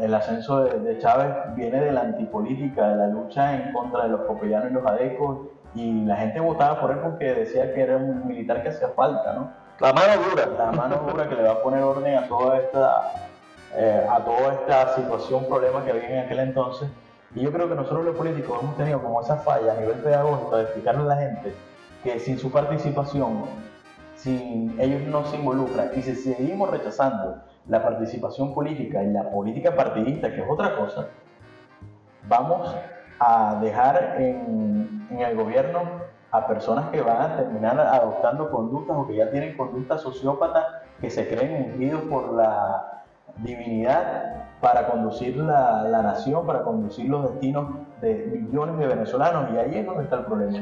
[0.01, 4.23] el, ascenso de, Chávez viene de la antipolítica, de la lucha en contra de los
[4.23, 5.39] copellanos y los adecos,
[5.75, 9.35] y la gente votaba por él porque decía que era un militar que hacía falta,
[9.35, 9.51] ¿no?
[9.81, 10.47] La mano dura.
[10.57, 13.13] La mano dura que le va a poner orden a toda esta
[13.77, 16.89] eh, a toda esta situación, problema que había en aquel entonces.
[17.35, 20.57] Y yo creo que nosotros los políticos hemos tenido como esa falla a nivel pedagógico
[20.57, 21.55] de explicarle a la gente
[22.05, 23.43] que sin su participación,
[24.15, 29.75] sin ellos no se involucran y si seguimos rechazando la participación política y la política
[29.75, 31.09] partidista, que es otra cosa,
[32.29, 32.73] vamos
[33.19, 35.81] a dejar en, en el gobierno
[36.31, 40.65] a personas que van a terminar adoptando conductas o que ya tienen conductas sociópatas
[41.01, 43.04] que se creen ungidos por la
[43.39, 47.67] divinidad para conducir la, la, nación, para conducir los destinos
[48.01, 49.51] de millones de venezolanos.
[49.53, 50.59] Y ahí es donde está el problema,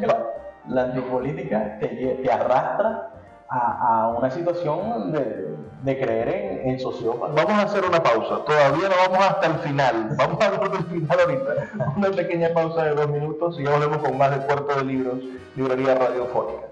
[0.69, 3.11] la, antipolítica te, arrastra
[3.49, 6.79] a, a, una situación de, de creer en, en.
[7.35, 10.85] Vamos a hacer una pausa, todavía no vamos hasta el final, vamos a hablar del
[10.85, 11.95] final ahorita.
[11.97, 15.19] Una pequeña pausa de dos minutos y ya volvemos con más de Puerto de Libros,
[15.57, 16.72] Librería Radiofónica.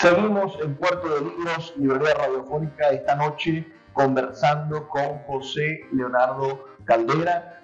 [0.00, 7.60] Seguimos en Puerto de Libros, Librería Radiofónica, esta noche conversando con José Leonardo Caldera,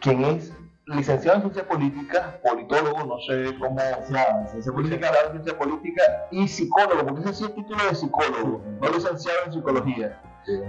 [0.00, 0.52] quien es
[0.86, 6.48] licenciado en Ciencia Política, politólogo, no sé cómo, sea, ciencia política, en Ciencia Política y
[6.48, 10.20] psicólogo, porque ese es el título de psicólogo, no licenciado en Psicología,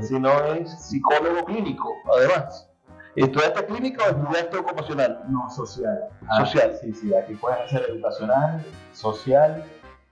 [0.02, 2.70] sino es psicólogo clínico, además.
[3.16, 5.24] ¿Estudiaste clínica o estudiaste ocupacional?
[5.28, 6.08] No, social.
[6.38, 6.78] social.
[6.80, 9.66] sí, sí, aquí puedes hacer educacional, social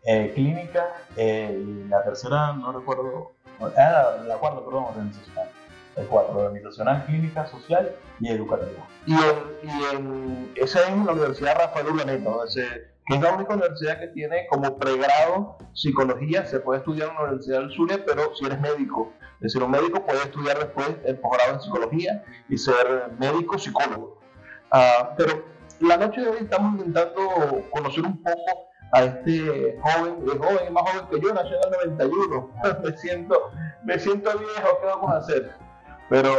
[0.09, 5.49] eh, clínica, eh, y la tercera no recuerdo, ah, la, cuarta, perdón, organizacional.
[5.97, 7.91] El cuatro, organizacional, clínica, social
[8.21, 8.87] y educativa.
[9.05, 9.15] Y,
[9.93, 12.31] en, esa es la Universidad Rafael Urdaneta,
[13.05, 17.21] que es la única universidad que tiene como pregrado psicología, se puede estudiar en la
[17.23, 19.11] Universidad del Zulia, pero si eres médico.
[19.37, 24.21] Es decir, un médico puede estudiar después el posgrado en psicología y ser médico psicólogo.
[24.71, 25.43] Ah, pero
[25.81, 30.71] la noche de hoy estamos intentando conocer un poco a este joven, es joven, es
[30.71, 32.51] más joven que yo, nació en el 91.
[32.83, 33.51] me siento,
[33.83, 35.51] me siento viejo, ¿qué vamos a hacer?
[36.09, 36.29] Pero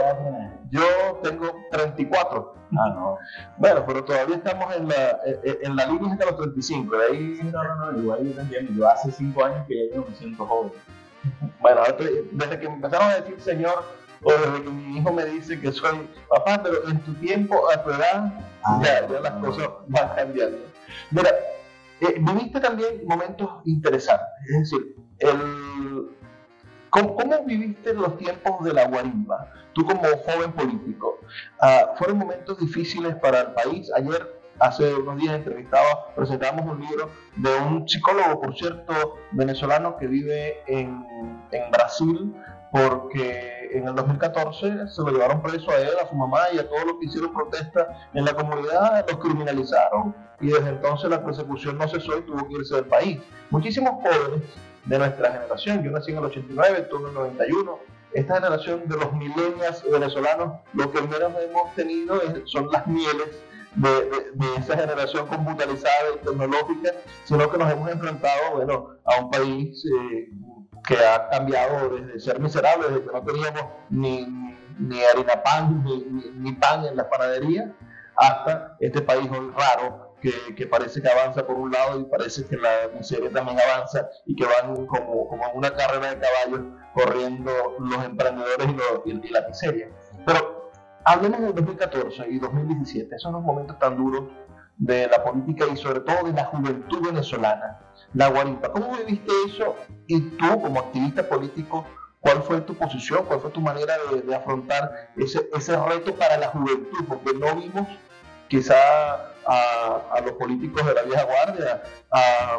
[0.71, 0.83] yo
[1.23, 2.55] tengo 34.
[2.73, 3.19] Ah, no.
[3.59, 6.97] Bueno, pero todavía estamos en la, en, la línea de los 35.
[6.97, 7.41] De ahí...
[7.43, 8.73] no, no, no, igual yo te entiendo.
[8.73, 10.73] Yo hace 5 años que ya yo me siento joven.
[11.61, 11.83] Bueno,
[12.31, 13.83] desde que empezaron a decir señor,
[14.23, 17.83] o desde que mi hijo me dice que soy papá, pero en tu tiempo, a
[17.83, 18.33] tu edad,
[18.65, 20.59] ah, ya, las cosas van cambiando.
[21.11, 21.31] Mira,
[22.01, 26.11] eh, viviste también momentos interesantes, es decir, el,
[26.91, 29.53] ¿cómo, viviste los tiempos de la guarimba?
[29.73, 31.19] Tú como joven político,
[31.61, 33.91] ah, ¿fueron momentos difíciles para el país?
[33.95, 40.07] Ayer hace unos días entrevistaba, presentamos un libro de un psicólogo, por cierto, venezolano que
[40.07, 41.05] vive en,
[41.53, 42.35] en Brasil,
[42.73, 46.69] porque en el 2014 se lo llevaron preso a él, a su mamá y a
[46.69, 51.79] todos los que hicieron protesta en la comunidad, los criminalizaron y desde entonces la persecución
[51.79, 53.21] no cesó y tuvo que irse del país.
[53.51, 54.43] Muchísimos jóvenes
[54.85, 57.79] de nuestra generación, yo nací en el 89, tú en el 91,
[58.15, 63.29] esta generación de los milenios venezolanos, lo que menos hemos tenido son las mieles
[63.75, 64.11] de,
[64.59, 66.93] esa generación computarizada y tecnológica,
[67.25, 70.31] sino que nos hemos enfrentado bueno, a un país eh,
[70.89, 74.27] que ha cambiado desde ser miserable, desde que no teníamos ni,
[74.79, 77.71] ni harina pan, ni, pan en la panadería,
[78.17, 82.47] hasta este país hoy raro que, que, parece que avanza por un lado y parece
[82.47, 87.53] que la miseria también avanza y que van como, como una carrera de caballos corriendo
[87.79, 88.69] los emprendedores
[89.05, 89.91] y, y la miseria.
[90.25, 90.59] Pero
[91.11, 94.25] Hablemos del 2014 y 2017, esos son los momentos tan duros
[94.79, 97.81] de la política y sobre todo de la juventud venezolana,
[98.15, 98.71] la guarimpa.
[98.73, 99.77] ¿Cómo viviste eso?
[100.07, 101.85] Y tú, como activista político,
[102.21, 103.25] ¿cuál fue tu posición?
[103.27, 107.05] ¿Cuál fue tu manera de, afrontar ese, ese reto para la juventud?
[107.09, 107.89] Porque no vimos
[108.49, 111.83] quizá a, los políticos de la vieja guardia,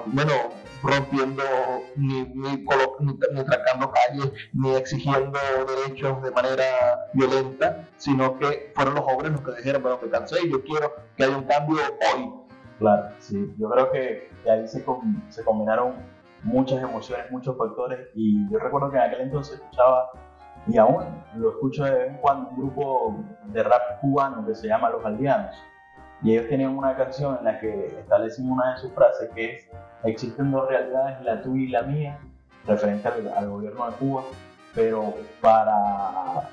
[0.07, 0.33] bueno,
[0.81, 1.43] rompiendo
[1.95, 9.03] ni, ni, ni, tracando calles, ni exigiendo derechos de manera violenta, sino que fueron los
[9.03, 11.77] jóvenes los que dijeron, bueno, me cansé y yo quiero que haya un cambio
[12.15, 12.33] hoy.
[12.79, 14.83] Claro, sí, yo creo que, ahí se,
[15.29, 15.95] se combinaron
[16.43, 20.09] muchas emociones, muchos factores, y yo recuerdo que en aquel entonces escuchaba
[20.67, 21.03] y aún
[21.35, 25.03] lo escucho de vez en cuando un grupo de rap cubano que se llama Los
[25.05, 25.55] Aldeanos.
[26.21, 29.69] Y ellos tenían una canción en la que establecen una de sus frases que es,
[30.03, 32.19] existen dos realidades, la tuya y la mía,
[32.67, 34.23] referente al, gobierno de Cuba,
[34.75, 36.49] pero para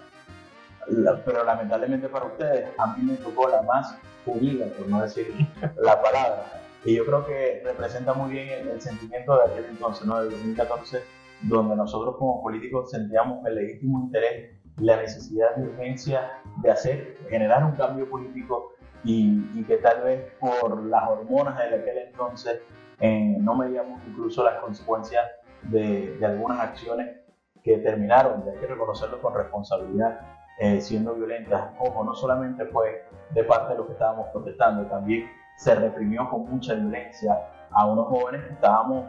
[1.25, 5.27] pero lamentablemente para ustedes, a mí me tocó la más judía, por no decir
[5.77, 6.63] la palabra.
[6.85, 10.21] Y yo creo que representa muy bien el, sentimiento de aquel entonces, ¿no?
[10.21, 11.03] del 2014,
[11.43, 17.17] donde nosotros como políticos sentíamos el legítimo interés y la necesidad de urgencia de hacer,
[17.29, 22.61] generar un cambio político y, que tal vez por las hormonas de aquel entonces
[23.01, 25.25] eh, no medíamos incluso las consecuencias
[25.63, 27.17] de, algunas acciones
[27.63, 30.21] que terminaron, hay que reconocerlo con responsabilidad,
[30.59, 31.73] eh, siendo violentas.
[31.79, 36.49] Ojo, no solamente fue de parte de los que estábamos protestando, también se reprimió con
[36.49, 37.37] mucha violencia
[37.71, 39.05] a unos jóvenes que estábamos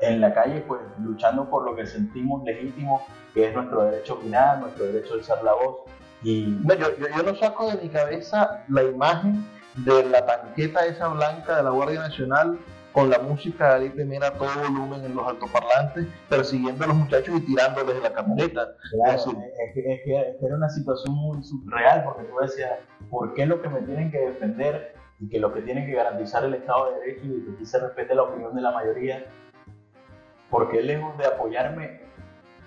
[0.00, 4.16] en la calle pues luchando por lo que sentimos legítimo, que es nuestro derecho a
[4.16, 5.78] opinar, nuestro derecho a alzar la voz,
[6.24, 9.44] y yo, yo, no saco de mi cabeza la imagen
[9.76, 12.58] de la tanqueta esa blanca de la Guardia Nacional
[12.92, 17.34] con la música de Mira a todo volumen en los altoparlantes, persiguiendo a los muchachos
[17.36, 18.68] y tirándoles de la camioneta.
[19.06, 19.24] es,
[19.74, 22.78] que, era una situación muy surreal, porque tú decías,
[23.10, 26.44] ¿por qué lo que me tienen que defender y que lo que tienen que garantizar
[26.44, 29.26] el Estado de Derecho y que aquí se respete la opinión de la mayoría,
[30.48, 32.00] ¿por qué lejos de apoyarme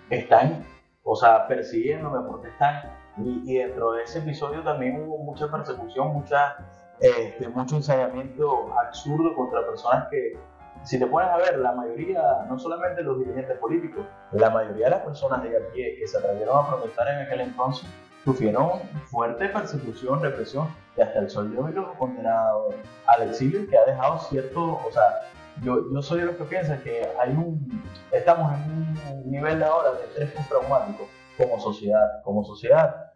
[0.10, 0.66] están,
[1.04, 6.58] o sea, persiguiéndome porque están y, dentro de ese episodio también hubo mucha persecución, mucha,
[7.00, 10.38] este, mucho ensayamiento absurdo contra personas que,
[10.84, 14.92] si te pones a ver, la mayoría, no solamente los dirigentes políticos, la mayoría de
[14.92, 17.90] las personas de aquí que se atrevieron a protestar en aquel entonces
[18.24, 22.70] sufrieron fuerte persecución, represión y hasta el sol de los condenado
[23.08, 25.22] al exilio que ha dejado cierto, o sea,
[25.62, 29.94] yo, yo soy de los que piensan que hay un, estamos en un nivel ahora
[29.94, 33.07] de estrés traumático como sociedad, como sociedad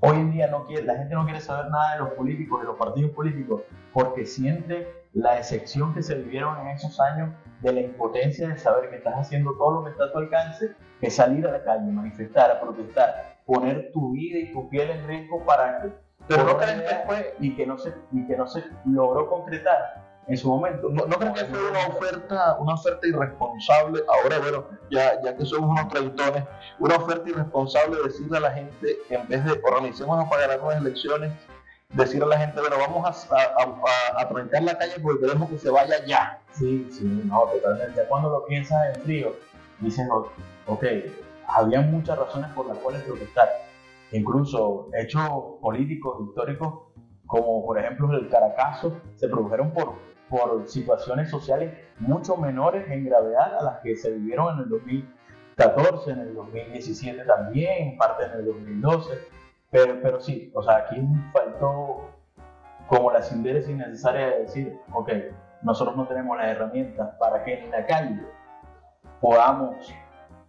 [0.00, 2.66] Hoy en día no quiere, la gente no quiere saber nada de los políticos, de
[2.66, 7.30] los partidos políticos, porque siente la decepción que se vivieron en esos años
[7.62, 10.70] de la impotencia de saber que estás haciendo todo lo que está a tu alcance,
[11.00, 15.06] que salir a la calle, manifestar, a protestar, poner tu vida y tu piel en
[15.08, 15.92] riesgo para que,
[16.28, 16.58] pero no
[17.06, 20.88] fue y que no se y que no se logró concretar en su momento.
[20.90, 25.70] No, creo que fue una oferta, una oferta irresponsable, ahora bueno, ya, ya que somos
[25.70, 26.44] unos treintones,
[26.78, 31.32] una oferta irresponsable decirle a la gente, en vez de organicémonos para ganar unas elecciones,
[31.90, 35.58] decirle a la gente, bueno, vamos a, a, a, trancar la calle porque queremos que
[35.58, 36.40] se vaya ya.
[36.52, 38.02] Sí, sí, no, totalmente.
[38.08, 39.36] Cuando lo piensas en frío,
[39.80, 40.08] dicen,
[40.66, 40.84] ok,
[41.46, 43.48] había muchas razones por las cuales protestar.
[44.12, 46.87] Incluso hechos políticos, históricos,
[47.28, 49.94] como por ejemplo el Caracazo, se produjeron por
[50.28, 56.10] por situaciones sociales mucho menores en gravedad a las que se vivieron en el 2014,
[56.10, 59.18] en el 2017 también, parte en el 2012,
[59.70, 61.02] pero, pero sí, o sea, aquí
[61.32, 62.10] faltó
[62.86, 65.10] como la síntesis necesaria de decir, ok,
[65.62, 68.22] nosotros no tenemos las herramientas para que en la calle
[69.20, 69.92] podamos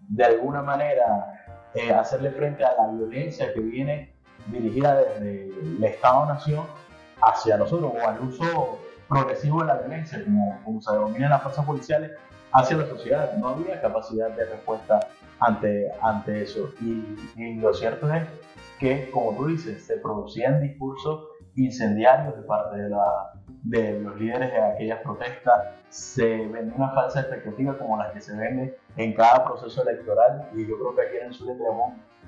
[0.02, 4.09] de alguna manera eh, hacerle frente a la violencia que viene
[4.52, 6.66] dirigida desde el Estado-Nación
[7.22, 11.66] hacia nosotros o al uso progresivo de la violencia, como, como se denominan las fuerzas
[11.66, 12.12] policiales,
[12.52, 13.34] hacia la sociedad.
[13.38, 15.00] No había capacidad de respuesta
[15.40, 16.72] ante, ante eso.
[16.82, 18.24] Y, y lo cierto es
[18.80, 23.34] que, como tú dices, se producían discursos incendiarios de parte de, la,
[23.64, 28.36] de los líderes de aquellas protestas, se vende una falsa expectativa como las que se
[28.36, 31.56] vende en cada proceso electoral y yo creo que aquí en el sur de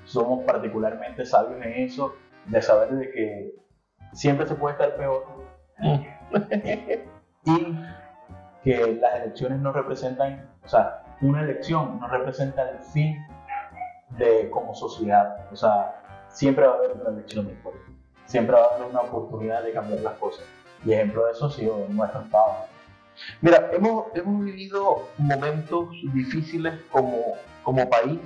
[0.04, 2.14] somos particularmente sabios en eso,
[2.46, 3.54] de saber de que
[4.12, 5.24] siempre se puede estar peor
[7.44, 7.76] y
[8.62, 13.16] que las elecciones no representan, o sea, una elección no representa el fin
[14.18, 17.76] de como sociedad, o sea, siempre va a haber otra elección después
[18.32, 20.44] siempre va a haber una oportunidad de cambiar las cosas.
[20.84, 22.66] Y ejemplo de eso ha sido nuestro Estado.
[23.42, 28.18] Mira, hemos, hemos vivido momentos difíciles como, como país.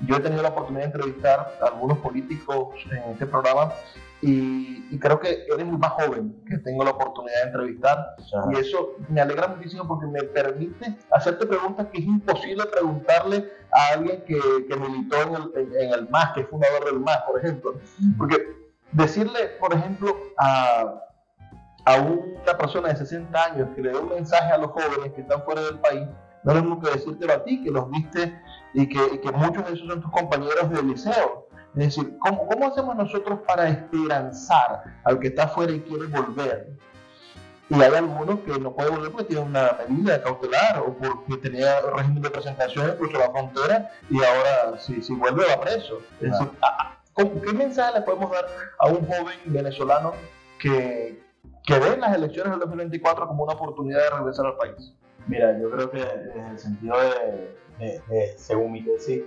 [0.00, 3.72] Yo he tenido la oportunidad de entrevistar a algunos políticos en este programa
[4.20, 8.16] y, y, creo que eres el más joven que tengo la oportunidad de entrevistar.
[8.52, 13.94] Y eso me alegra muchísimo porque me permite hacerte preguntas que es imposible preguntarle a
[13.94, 17.38] alguien que, que militó en el, en, el MAS, que es fundador del MAS, por
[17.38, 17.74] ejemplo.
[18.16, 18.36] Porque
[18.92, 21.02] decirle, por ejemplo, a,
[21.84, 25.20] a una persona de 60 años que le dé un mensaje a los jóvenes que
[25.20, 26.06] están fuera del país,
[26.44, 28.38] no es lo mismo que decírtelo a ti, que los viste
[28.74, 31.48] y que, que muchos de esos son tus compañeros de liceo.
[31.76, 36.76] Es decir, ¿cómo, ¿cómo hacemos nosotros para esperanzar al que está fuera y quiere volver?
[37.70, 41.80] Y hay algunos que no pueden volver porque tienen una medida cautelar o porque tenía
[41.80, 46.00] régimen de presentación incluso la frontera y ahora si, si vuelve va preso.
[46.20, 46.48] Es decir,
[47.16, 48.44] ¿Qué mensaje le podemos dar
[48.80, 50.14] a un joven venezolano
[50.58, 51.22] que,
[51.64, 54.92] que ve las elecciones del 2024 como una oportunidad de regresar al país?
[55.28, 57.56] Mira, yo creo que desde el sentido de,
[58.36, 59.22] según mi tesis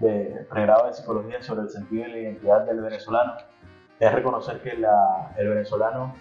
[0.00, 3.34] de pregrado de psicología sobre el sentido de la identidad del venezolano,
[4.00, 6.14] es reconocer que la, el venezolano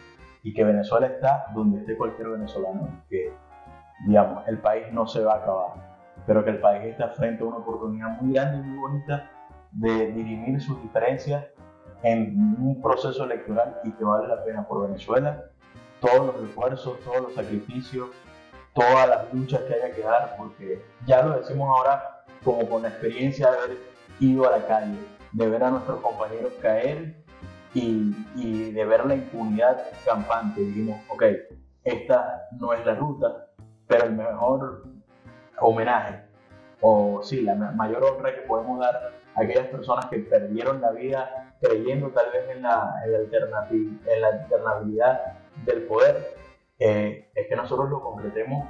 [0.43, 3.34] y que Venezuela está donde esté cualquier venezolano, que
[4.05, 5.97] digamos, el país no se va a acabar,
[6.28, 9.32] pero que el país está frente a una oportunidad muy grande y muy bonita
[9.72, 11.45] de dirimir sus diferencias
[12.03, 15.45] en un proceso electoral y que vale la pena por Venezuela,
[16.01, 18.09] todos los esfuerzos, todos los sacrificios,
[18.74, 22.89] todas las luchas que haya que dar, porque ya lo decimos ahora como con la
[22.89, 23.78] experiencia de haber
[24.19, 24.97] ido a la calle,
[25.32, 27.15] de ver a nuestros compañeros caer
[27.74, 30.61] y, y de ver la impunidad campante.
[30.61, 31.24] Dijimos, ok,
[31.84, 33.47] esta no es la ruta,
[33.88, 34.84] pero el mejor
[35.59, 36.21] homenaje,
[36.82, 42.09] o sí, la mayor honra que podemos dar aquellas personas que perdieron la vida creyendo
[42.09, 43.11] tal vez en la, en
[44.21, 45.21] la, alternabilidad
[45.65, 46.36] del poder,
[46.80, 48.67] eh, es que nosotros lo concretemos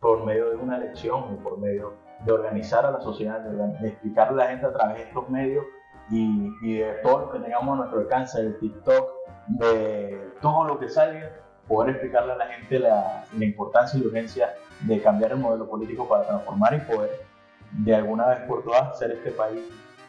[0.00, 4.44] por medio de una elección por medio de organizar a la sociedad, de, explicarle a
[4.44, 5.64] la gente a través de estos medios
[6.10, 9.10] y, y, de todo lo que tengamos a nuestro alcance, del TikTok,
[9.48, 11.30] de todo lo que salga,
[11.68, 15.68] poder explicarle a la gente la, la importancia y la urgencia de cambiar el modelo
[15.68, 17.32] político para transformar y poder
[17.72, 19.60] de alguna vez por todas ser este país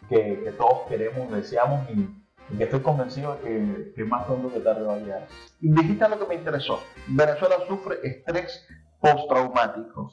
[0.10, 2.23] que, todos queremos, deseamos y,
[2.58, 5.28] que estoy convencido de que, más pronto que tarde va a.
[5.60, 6.80] Dijiste lo que me interesó.
[7.08, 8.68] Venezuela sufre estrés
[9.00, 10.12] postraumático.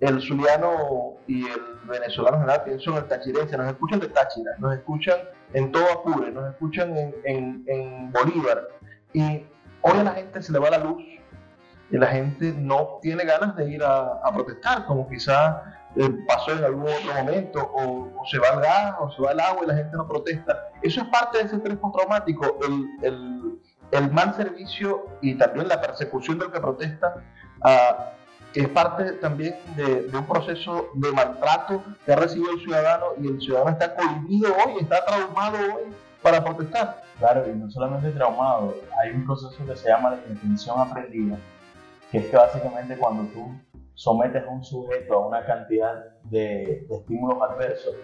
[0.00, 4.50] El zuliano y el venezolano en general pienso en el tachirense, nos escuchan de Táchira,
[4.58, 5.18] nos escuchan
[5.52, 8.66] en todo Apure, nos escuchan en, Bolívar.
[9.12, 9.46] Y
[9.82, 11.02] hoy a la gente se le va la luz
[11.90, 15.56] y la gente no tiene ganas de ir a, protestar, como quizás
[16.26, 19.64] pasó en algún otro momento, o, se va el gas, o se va el agua
[19.64, 20.70] y la gente no protesta.
[20.82, 23.58] Eso es parte de ese estrés postraumático, el, el,
[23.90, 27.22] el mal servicio y también la persecución del que protesta.
[27.64, 28.12] Uh,
[28.54, 33.28] es parte también de, de, un proceso de maltrato que ha recibido el ciudadano y
[33.28, 37.02] el ciudadano está cohibido hoy, está traumado hoy para protestar.
[37.18, 41.38] Claro, y no solamente traumado, hay un proceso que se llama la intención aprendida,
[42.10, 43.54] que es que básicamente cuando tú
[44.02, 47.94] sometes a un sujeto a una cantidad de, estímulos adversos,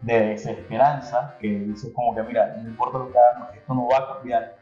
[0.00, 3.98] de desesperanza, que dices como que, mira, no importa lo que hagas, esto no va
[3.98, 4.56] a cambiar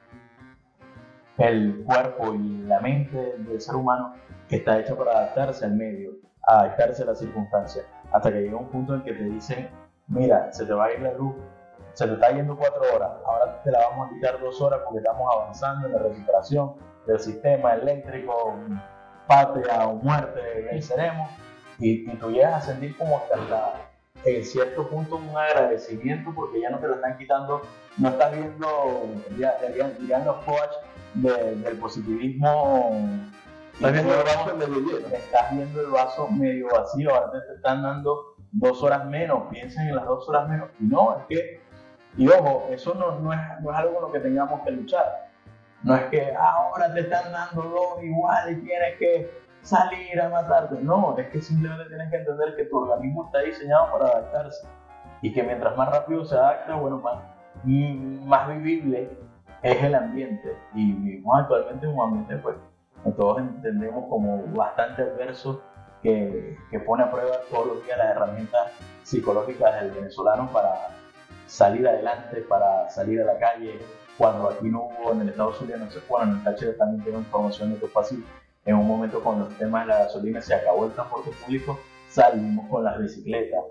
[1.39, 4.15] el cuerpo y la mente del ser humano
[4.49, 6.15] que está hecho para adaptarse al medio,
[6.49, 9.71] adaptarse a las circunstancias, hasta que llega un punto en que te dicen,
[10.09, 11.37] mira, se te va a ir la luz,
[11.93, 14.99] se te está yendo cuatro horas, ahora te la vamos a quitar dos horas porque
[14.99, 16.75] estamos avanzando en la recuperación
[17.07, 18.57] del sistema eléctrico,
[19.33, 21.31] patria o muerte venceremos,
[21.79, 23.75] y, y tú llegas a sentir como hasta la,
[24.25, 27.63] en cierto punto un agradecimiento porque ya no te lo están quitando,
[27.99, 29.07] no estás viendo,
[29.39, 29.55] ya,
[30.09, 30.71] ya, los coach
[31.15, 33.01] del positivismo.
[33.75, 34.99] Estás viendo el vaso medio.
[34.99, 39.97] Estás viendo el vaso medio vacío, ahora te están dando dos horas menos, piensen en
[39.97, 40.71] las dos horas menos.
[40.79, 41.61] Y no, es que,
[42.17, 45.32] y ojo, eso no, no, es, no es algo con lo que tengamos que luchar.
[45.83, 50.77] No es que ahora te están dando dos igual y tienes que salir a matarte.
[50.81, 54.67] No, es que simplemente tienes que entender que tu organismo está diseñado para adaptarse
[55.23, 57.23] y que mientras más rápido se adapta, bueno, más,
[57.65, 59.11] más vivible
[59.63, 60.57] es el ambiente.
[60.75, 62.57] Y vivimos actualmente en un ambiente, pues,
[63.05, 65.63] que todos entendemos como bastante adverso,
[66.03, 68.73] que, que pone a prueba todos los días las herramientas
[69.05, 70.89] psicológicas del venezolano para
[71.47, 73.79] salir adelante, para salir a la calle.
[74.19, 77.05] Cuando aquí no hubo en el Estados Unidos, no sé, bueno, en el Táchira también
[77.05, 78.25] tengo información de que fue así
[78.65, 82.69] en un momento cuando el tema de la gasolina se acabó el transporte público, salimos
[82.69, 83.65] con las bicicletas.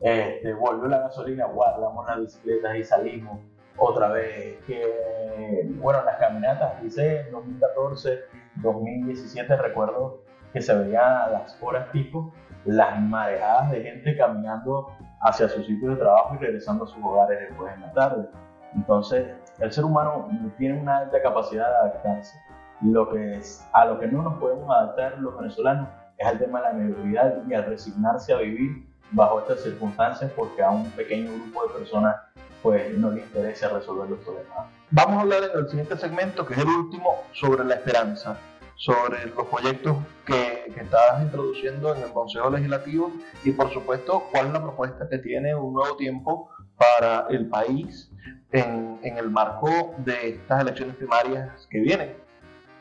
[0.00, 3.40] Este, volvió la gasolina, guardamos las bicicletas y salimos
[3.76, 4.58] otra vez.
[4.66, 8.20] Que, bueno, las caminatas, dice en 2014,
[8.56, 10.22] 2017, recuerdo
[10.52, 12.32] que se veían a las horas pico
[12.64, 14.88] las marejadas de gente caminando
[15.20, 18.28] hacia su sitio de trabajo y regresando a sus hogares después en la tarde.
[18.74, 19.26] Entonces,
[19.58, 22.38] el ser humano tiene una alta capacidad de adaptarse
[22.82, 23.40] lo que
[23.72, 27.34] a lo que no nos podemos adaptar los venezolanos es al tema de la mediocridad
[27.48, 32.16] y al resignarse a vivir bajo estas circunstancias porque a un pequeño grupo de personas
[32.62, 34.66] pues no le interesa resolver los problemas.
[34.90, 38.36] Vamos a hablar en el siguiente segmento, que es el último, sobre la esperanza,
[38.74, 39.96] sobre los proyectos
[40.26, 43.12] que, que estás introduciendo en el Consejo Legislativo
[43.44, 48.10] y por supuesto cuál es la propuesta que tiene un nuevo tiempo para el país
[48.52, 52.16] en, en el marco de estas elecciones primarias que vienen.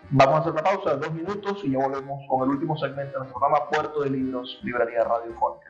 [0.10, 3.12] Vamos a hacer una pausa de dos minutos y ya volvemos con el último segmento
[3.12, 5.68] de nuestro programa Puerto de Libros, Librería Radiofónica.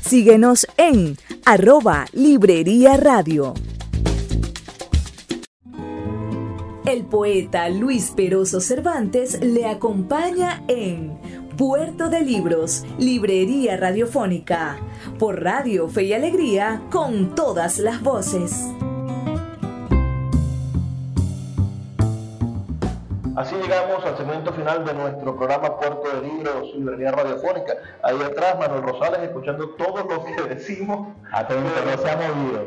[0.00, 3.54] Síguenos en arroba Librería Radio.
[6.86, 14.78] El poeta Luis Peroso Cervantes le acompaña en Puerto de Libros, Librería Radiofónica,
[15.16, 18.68] por Radio Fe y Alegría, con todas las voces.
[23.36, 27.74] Así llegamos al segmento final de nuestro programa Puerto de Libros, Librería Radiofónica.
[28.02, 31.14] Ahí atrás, Manuel Rosales, escuchando todo lo que decimos.
[31.30, 32.62] Atento, no se ha movido.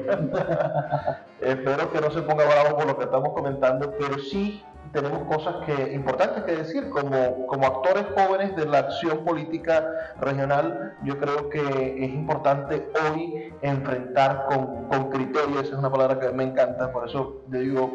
[1.41, 4.63] Espero que no se ponga bravo por lo que estamos comentando, pero sí
[4.95, 6.89] tenemos cosas que, importantes que decir.
[6.89, 9.85] Como, como actores jóvenes de la acción política
[10.19, 11.59] regional, yo creo que
[12.03, 17.07] es importante hoy enfrentar con, con criterio, esa es una palabra que me encanta, por
[17.07, 17.93] eso yo digo,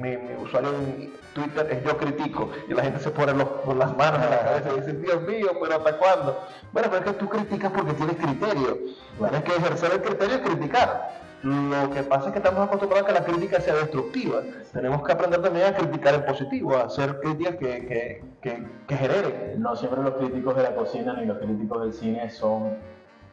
[0.00, 4.22] mi, usuario en Twitter es yo critico, y la gente se pone los, las manos
[4.24, 6.38] en la cabeza y dice, Dios mío, pero ¿hasta cuándo?
[6.72, 8.78] Bueno, pero es que tú criticas porque tienes criterio,
[9.18, 11.21] tienes que ejercer el criterio y criticar.
[11.42, 14.42] Lo que pasa es que estamos acostumbrados a que la crítica sea destructiva.
[14.72, 19.60] Tenemos que aprender también a criticar en positivo, a hacer críticas que, que, que, generen.
[19.60, 22.76] No siempre los críticos de la cocina ni los críticos del cine son,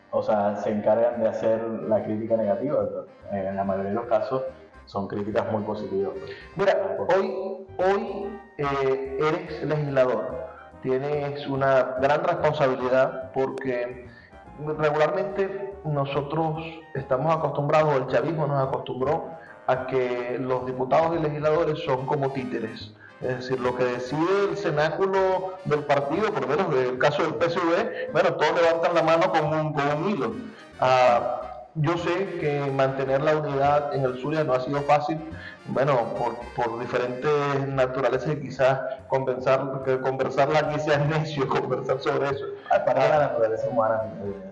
[0.10, 2.84] o sea, se encargan de hacer la crítica negativa.
[3.32, 4.41] En la mayoría de los casos
[4.86, 6.14] son críticas muy positivas.
[6.55, 10.47] Mira, hoy, hoy eh, eres legislador,
[10.82, 14.07] tienes una gran responsabilidad porque
[14.78, 19.30] regularmente nosotros estamos acostumbrados, el chavismo nos acostumbró
[19.68, 22.93] a que los diputados y legisladores son como títeres.
[23.22, 27.22] Es decir, lo que decide el cenáculo del partido, por lo menos en el caso
[27.24, 30.34] del PSV, bueno, todos levantan la mano con un, con un hilo.
[30.80, 31.41] Ah,
[31.76, 35.20] yo sé que mantener la unidad en el Zulia no ha sido fácil,
[35.68, 42.45] bueno, por, por diferentes naturalezas y quizás conversar, conversarla aquí sea necio, conversar sobre eso.
[42.70, 44.49] Para la naturaleza humana, eh,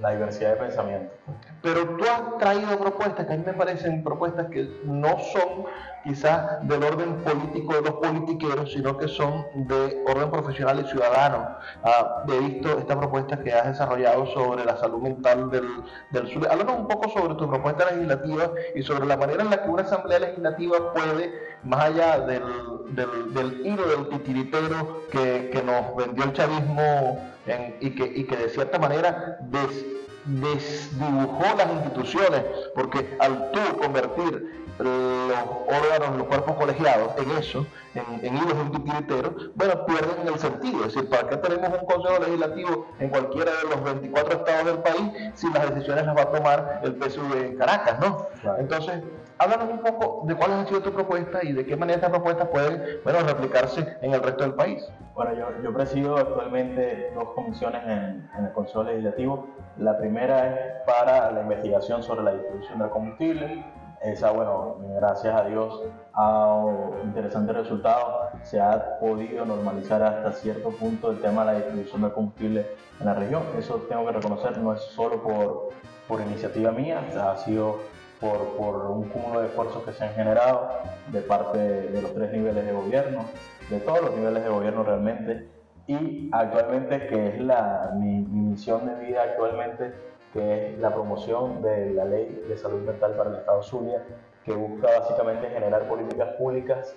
[0.00, 1.14] la diversidad de pensamiento.
[1.62, 5.64] Pero tú has traído propuestas que a mí me parecen propuestas que no son
[6.04, 11.56] quizás del orden político de los politiqueros, sino que son de orden profesional y ciudadano.
[11.82, 15.66] Ah, he visto esta propuesta que has desarrollado sobre la salud mental del,
[16.10, 16.46] del sur.
[16.50, 19.82] Háblanos un poco sobre tu propuesta legislativa y sobre la manera en la que una
[19.82, 21.32] asamblea legislativa puede,
[21.62, 22.42] más allá del,
[22.90, 27.34] del, del hilo del titiritero que, que nos vendió el chavismo
[27.80, 29.84] y, que, y que de cierta manera des,
[30.24, 32.42] desdibujó las instituciones,
[32.74, 38.62] porque al tú convertir los órganos, los cuerpos colegiados en eso, en, en hilos de
[38.62, 40.84] un titiritero, bueno, pierden el sentido.
[40.84, 44.78] Es decir, ¿para qué tenemos un consejo legislativo en cualquiera de los 24 estados del
[44.78, 48.26] país si las decisiones las va a tomar el PSV en Caracas, ¿no?
[48.58, 49.02] Entonces,
[49.38, 52.48] Háblanos un poco de cuál ha sido tu propuesta y de qué manera estas propuestas
[52.48, 54.86] pueden bueno, replicarse en el resto del país.
[55.14, 59.48] Bueno, yo, yo presido actualmente dos comisiones en, en el Consejo Legislativo.
[59.78, 60.56] La primera es
[60.86, 63.64] para la investigación sobre la distribución del combustible.
[64.02, 65.82] Esa, bueno, gracias a Dios
[66.12, 68.32] ha dado interesantes resultados.
[68.42, 72.66] Se ha podido normalizar hasta cierto punto el tema de la distribución del combustible
[73.00, 73.42] en la región.
[73.58, 75.70] Eso tengo que reconocer, no es solo por,
[76.06, 77.78] por iniciativa mía, ha sido
[78.24, 80.70] por, por, un cúmulo de esfuerzos que se han generado
[81.08, 83.26] de parte de los tres niveles de gobierno,
[83.68, 85.48] de todos los niveles de gobierno realmente,
[85.86, 89.92] y actualmente que es la, mi, mi misión de vida actualmente,
[90.32, 94.02] que es la promoción de la ley de salud mental para el Estado Zulia,
[94.42, 96.96] que busca básicamente generar políticas públicas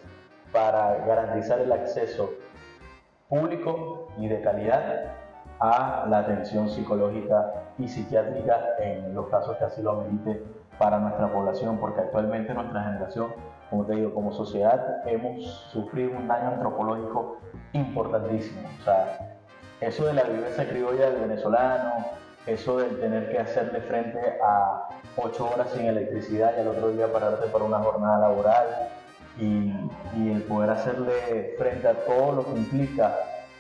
[0.54, 2.32] para garantizar el acceso
[3.28, 5.12] público y de calidad
[5.60, 10.42] a la atención psicológica y psiquiátrica en los casos que así lo amerite
[10.78, 13.34] para nuestra población, porque actualmente nuestra generación,
[13.70, 17.38] como te digo, como sociedad hemos sufrido un daño antropológico
[17.74, 18.62] importantísimo.
[18.80, 19.38] O sea,
[19.82, 22.06] eso de la vivencia criolla del venezolano,
[22.46, 27.12] eso de tener que hacerle frente a ocho horas sin electricidad y al otro día
[27.12, 28.68] pararte para una jornada laboral
[29.38, 29.74] y,
[30.16, 33.16] y el poder hacerle frente a todo lo que implica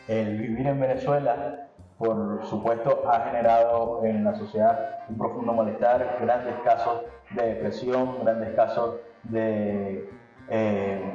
[0.07, 1.66] el vivir en Venezuela
[1.97, 8.53] por supuesto, ha generado en la sociedad un profundo malestar, grandes casos de depresión, grandes
[8.55, 10.09] casos de,
[10.49, 11.13] eh,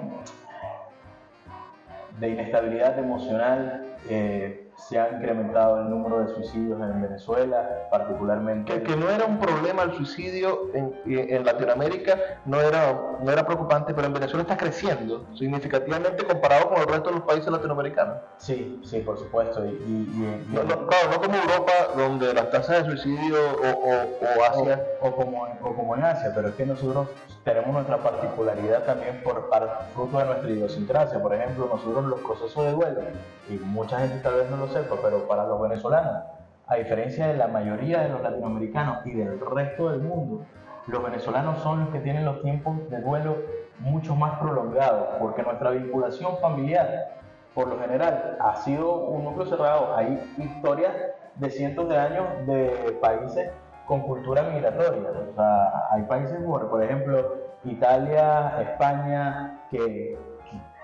[2.19, 3.97] de inestabilidad emocional.
[4.09, 8.73] Eh, se ha incrementado el número de suicidios en Venezuela, particularmente.
[8.73, 13.47] Que, que no era un problema el suicidio en, en, Latinoamérica, no era, no era
[13.47, 18.17] preocupante, pero en Venezuela está creciendo significativamente comparado con el resto de los países latinoamericanos.
[18.39, 19.65] Sí, sí, por supuesto.
[19.65, 23.69] Y, y, y no, no, claro, no como Europa, donde las tasas de suicidio o,
[23.69, 24.83] o, o Asia.
[25.01, 27.09] O, o, como, o como en Asia, pero es que nosotros
[27.45, 31.21] tenemos nuestra particularidad también por, por fruto de nuestra idiosincrasia.
[31.21, 33.01] Por ejemplo, nosotros los procesos de duelo,
[33.49, 36.25] y mucha gente tal vez no lo sepa, pero para los venezolanos,
[36.67, 40.45] a diferencia de la mayoría de los latinoamericanos y del resto del mundo,
[40.87, 43.37] los venezolanos son los que tienen los tiempos de duelo
[43.81, 47.19] mucho más prolongados, porque nuestra vinculación familiar,
[47.55, 49.95] por lo general, ha sido un núcleo cerrado.
[49.97, 50.93] Hay historias
[51.37, 53.51] de cientos de años de países
[53.87, 55.11] con cultura migratoria.
[55.31, 60.19] O sea, hay países, por ejemplo, Italia, España, que,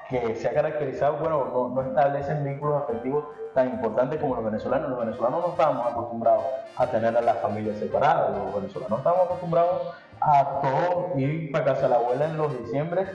[0.09, 4.91] que se ha caracterizado, bueno, no, no, establecen vínculos afectivos tan importantes como los venezolanos.
[4.91, 6.45] Los venezolanos no estábamos acostumbrados
[6.77, 11.83] a tener a las familias separadas, los venezolanos estábamos acostumbrados a todos ir para casa
[11.83, 13.07] de la abuela en los diciembre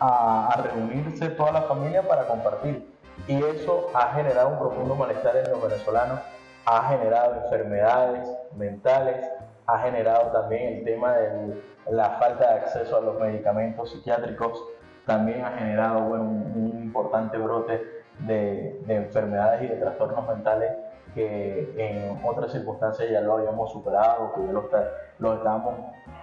[0.00, 2.94] a, a reunirse toda la familia para compartir.
[3.26, 6.20] Y eso ha generado un profundo malestar en los venezolanos
[6.66, 9.24] ha generado enfermedades mentales,
[9.66, 14.60] ha generado también el tema de la falta de acceso a los medicamentos psiquiátricos,
[15.06, 20.72] también ha generado bueno, un, un, importante brote de, de, enfermedades y de trastornos mentales
[21.14, 25.74] que en otras circunstancias ya lo habíamos superado, que ya lo, está, lo estábamos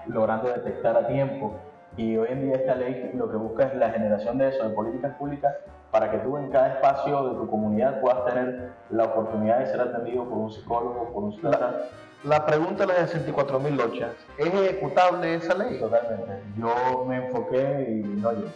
[0.06, 1.56] logrando detectar a tiempo.
[1.98, 4.76] Y hoy en día esta ley lo que busca es la generación de eso, de
[4.76, 5.56] políticas públicas,
[5.92, 9.82] para que tú en cada espacio de tu comunidad puedas tener la oportunidad de ser
[9.82, 11.88] atendido por un psicólogo, por un psiquiatra.
[12.24, 15.80] La, la pregunta de las 64 mil ¿es ejecutable esa ley?
[15.80, 16.32] Totalmente.
[16.58, 18.48] Yo me enfoqué y no yo.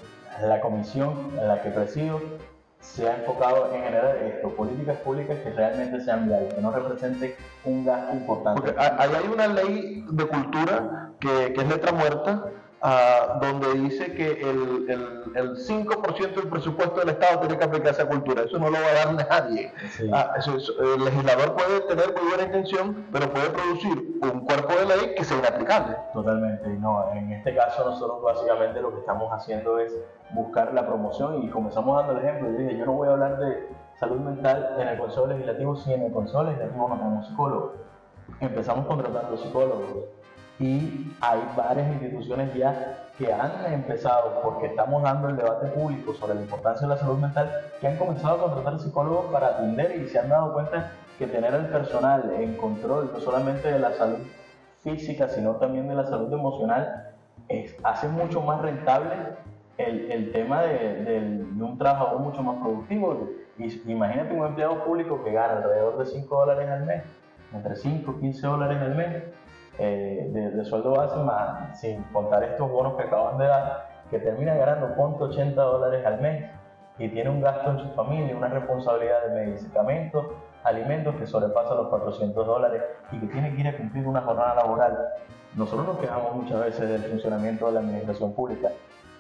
[0.42, 2.22] La comisión en la que presido
[2.80, 7.34] se ha enfocado en generar esto, políticas públicas que realmente sean viables, que no representen
[7.66, 8.62] un gasto importante.
[8.62, 12.46] Porque hay una ley de cultura que es letra muerta,
[12.80, 18.04] Uh, donde dice que el, el, el 5% del presupuesto del Estado tiene que aplicarse
[18.04, 18.44] a cultura.
[18.44, 19.74] Eso no lo va a dar nadie.
[19.90, 20.04] Sí.
[20.04, 24.76] Uh, eso, eso, el legislador puede tener muy buena intención, pero puede producir un cuerpo
[24.76, 25.98] de ley que sea inaplicable.
[26.14, 26.70] Totalmente.
[26.70, 29.98] No, en este caso nosotros básicamente lo que estamos haciendo es
[30.30, 32.52] buscar la promoción y comenzamos dando el ejemplo.
[32.52, 33.70] Yo dije, yo no voy a hablar de
[34.00, 37.72] salud mental en el Consejo Legislativo si en el Consejo Legislativo no tenemos psicólogos.
[38.40, 39.88] Empezamos contratando psicólogos
[40.60, 46.36] y hay varias instituciones ya que han empezado, porque estamos dando el debate público sobre
[46.36, 50.08] la importancia de la salud mental, que han comenzado a contratar psicólogos para atender y
[50.08, 54.20] se han dado cuenta que tener al personal en control no solamente de la salud
[54.84, 57.14] física, sino también de la salud emocional,
[57.50, 59.16] es, hace mucho más rentable
[59.78, 63.30] el, el tema de, de, de, un trabajador mucho más productivo.
[63.86, 67.04] Imagínate un empleado público que gana alrededor de 5 dólares al mes,
[67.54, 69.24] entre 5 y 15 dólares al mes,
[69.80, 74.20] eh, de, de, sueldo base, más, sin contar estos bonos que acaban de dar, que
[74.20, 76.50] termina ganando 80 dólares al mes
[76.98, 80.26] y tiene un gasto en su familia, una responsabilidad de medicamentos,
[80.64, 84.56] alimentos que sobrepasa los 400 dólares y que tiene que ir a cumplir una jornada
[84.56, 84.98] laboral.
[85.56, 88.70] Nosotros nos quejamos muchas veces del funcionamiento de la administración pública,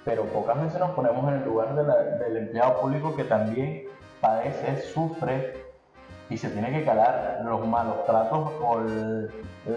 [0.03, 3.83] pero pocas veces nos ponemos en el lugar del empleado público que también
[4.19, 5.66] padece, sufre
[6.29, 8.81] y se tiene que calar los malos tratos o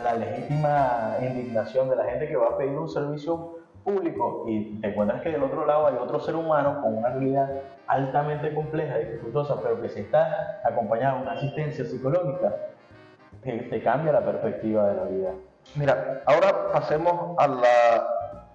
[0.03, 4.89] la legítima indignación de la gente que va a pedir un servicio público y te
[4.89, 7.49] encuentras que del otro lado hay otro ser humano con una realidad
[7.87, 12.55] altamente compleja y dificultosa, pero que se está acompañado de una asistencia psicológica,
[13.43, 15.31] que te cambia la perspectiva de la vida.
[15.77, 18.07] Mira, ahora pasemos a la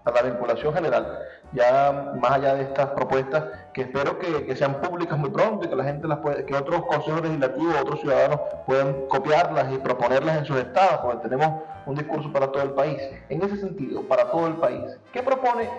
[0.06, 1.20] a la vinculación general,
[1.56, 5.76] ya más allá de estas propuestas que espero que, sean públicas muy pronto y que
[5.76, 10.46] la gente las puede, que otros consejos legislativos, otros ciudadanos puedan copiarlas y proponerlas en
[10.46, 13.02] sus estados, porque tenemos un discurso para todo el país.
[13.30, 15.70] En ese sentido, para todo el país, ¿qué propone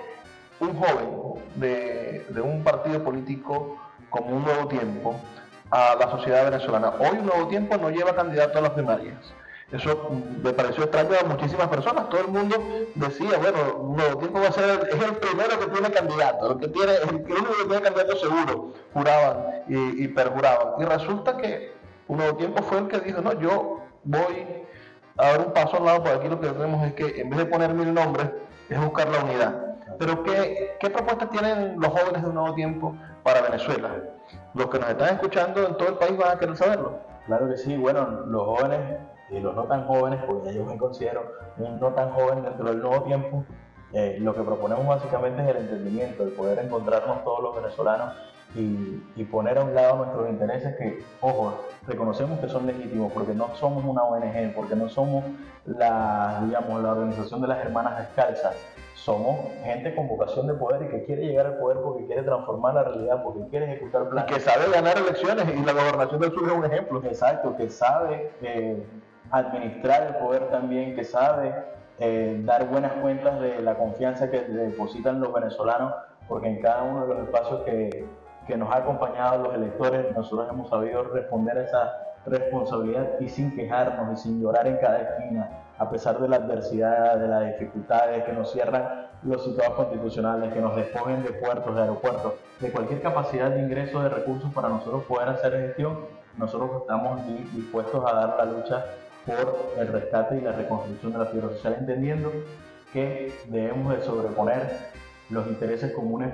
[0.61, 3.79] un joven de, de un partido político
[4.11, 5.15] como un nuevo tiempo
[5.71, 6.93] a la sociedad venezolana?
[6.99, 9.15] Hoy un nuevo tiempo no lleva candidato a las primarias
[9.73, 10.11] eso
[10.43, 12.09] me pareció extraño a muchísimas personas.
[12.09, 12.57] Todo el mundo
[12.95, 16.69] decía, bueno, Nuevo Tiempo va a ser, es el primero que tiene candidato, el que
[16.69, 20.81] tiene, el, único que tiene candidato seguro, juraban y, perjuraban.
[20.81, 21.73] Y resulta que
[22.07, 24.47] Nuevo Tiempo fue el que dijo, no, yo voy
[25.17, 27.39] a dar un paso al lado, porque aquí lo que tenemos es que en vez
[27.41, 28.29] de poner mil nombres,
[28.69, 29.63] es buscar la unidad.
[29.99, 32.95] Pero ¿qué, qué propuestas tienen los jóvenes de un nuevo tiempo
[33.25, 33.97] para Venezuela?
[34.55, 37.01] Los que nos están escuchando en todo el país van a querer saberlo.
[37.27, 38.81] Claro que sí, bueno, los jóvenes
[39.31, 42.81] y los no tan jóvenes, porque yo me considero un no tan joven dentro del
[42.81, 43.45] nuevo tiempo,
[43.93, 48.15] eh, lo que proponemos básicamente es el entendimiento, el poder encontrarnos todos los venezolanos
[48.55, 51.55] y, y, poner a un lado nuestros intereses que, ojo,
[51.87, 55.25] reconocemos que son legítimos porque no somos una ONG, porque no somos
[55.67, 58.55] la, digamos, la organización de las hermanas descalzas,
[58.95, 62.75] somos gente con vocación de poder y que quiere llegar al poder porque quiere transformar
[62.75, 64.31] la realidad, porque quiere ejecutar planes.
[64.31, 67.03] Y que sabe ganar elecciones y la gobernación del sur es un ejemplo.
[67.05, 68.85] Exacto, que sabe eh,
[69.31, 71.55] administrar el poder también, que sabe
[71.99, 75.95] eh, dar buenas cuentas de la confianza que depositan los venezolanos,
[76.29, 78.07] porque en cada uno de los espacios que,
[78.47, 81.93] que nos ha acompañado los electores, nosotros hemos sabido responder a esa
[82.27, 85.49] responsabilidad y sin quejarnos y sin llorar en cada esquina,
[85.79, 90.61] a pesar de la adversidad, de las dificultades que nos cierran los situados constitucionales, que
[90.61, 95.05] nos despojen de puertos, de aeropuertos, de cualquier capacidad de ingreso de recursos para nosotros
[95.05, 95.99] poder hacer gestión,
[96.37, 97.21] nosotros estamos
[97.55, 98.85] dispuestos a dar la lucha
[99.27, 102.31] por el rescate y la reconstrucción de la fibra social, entendiendo
[102.93, 104.71] que debemos de sobreponer
[105.31, 106.33] los intereses comunes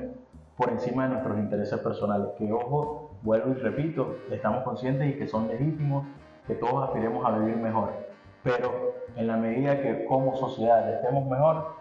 [0.57, 5.27] por encima de nuestros intereses personales, que ojo, vuelvo y repito, estamos conscientes y que
[5.27, 6.07] son legítimos,
[6.47, 7.93] que todos aspiremos a vivir mejor,
[8.43, 11.77] pero en la medida que como sociedad estemos mejor,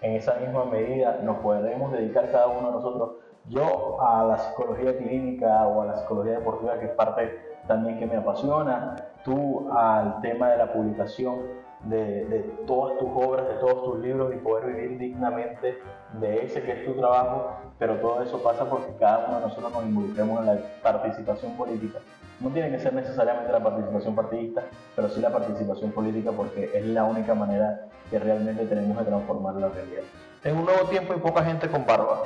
[0.00, 3.10] en esa misma medida nos podremos dedicar cada uno de nosotros,
[3.48, 8.06] yo a la psicología clínica o a la psicología deportiva, que es parte también que
[8.06, 13.84] me apasiona, tú al tema de la publicación de, de, todas tus obras, de todos
[13.84, 15.78] tus libros y poder vivir dignamente
[16.14, 19.72] de ese que es tu trabajo, pero todo eso pasa porque cada uno de nosotros
[19.72, 21.98] nos involucremos en la participación política.
[22.40, 24.64] No tiene que ser necesariamente la participación partidista,
[24.96, 29.54] pero sí la participación política porque es la única manera que realmente tenemos de transformar
[29.54, 30.02] la realidad.
[30.42, 32.22] En un nuevo tiempo hay poca gente con barba.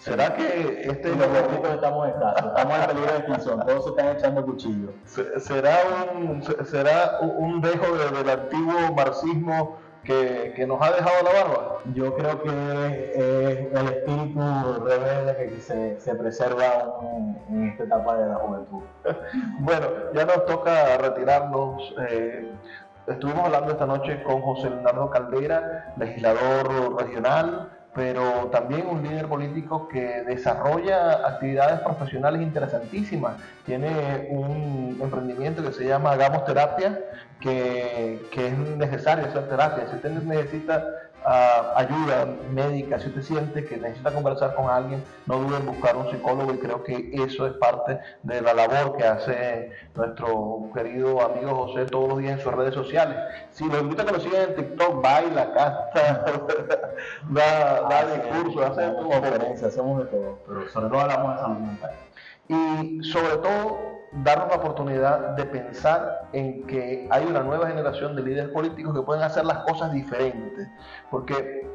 [0.00, 2.46] ¿Será que este los gorditos estamos escasos?
[2.46, 4.90] Estamos en peligro de extinción, todos se están echando cuchillos.
[5.04, 5.78] ¿Será
[6.14, 11.78] un, será un dejo del antiguo marxismo que, que, nos ha dejado la barba?
[11.92, 16.98] Yo creo que es el espíritu rebelde que se, se preserva
[17.50, 18.82] en, esta etapa de la juventud.
[19.58, 21.94] bueno, ya nos toca retirarnos.
[22.08, 22.50] Eh,
[23.06, 29.88] estuvimos hablando esta noche con José Leonardo Caldera, legislador regional pero también un líder político
[29.88, 33.34] que desarrolla actividades profesionales interesantísimas.
[33.66, 37.00] Tiene un emprendimiento que se llama Hagamos Terapia,
[37.40, 39.88] que, que es necesario hacer terapia.
[39.88, 40.84] Si usted necesita
[41.24, 46.10] ayuda médica, si usted siente que necesita conversar con alguien, no dude en buscar un
[46.10, 51.66] psicólogo y creo que eso es parte de la labor que hace nuestro querido amigo
[51.66, 53.16] José todos los días en sus redes sociales.
[53.52, 56.24] Si lo invita a que lo sigan en TikTok, baila, canta,
[57.30, 61.92] da, da discursos, hace conferencias, hacemos de todo, pero sobre todo hablamos de salud mental.
[62.48, 68.22] Y sobre todo darnos la oportunidad de pensar en que hay una nueva generación de
[68.22, 70.68] líderes políticos que pueden hacer las cosas diferentes.
[71.10, 71.66] Porque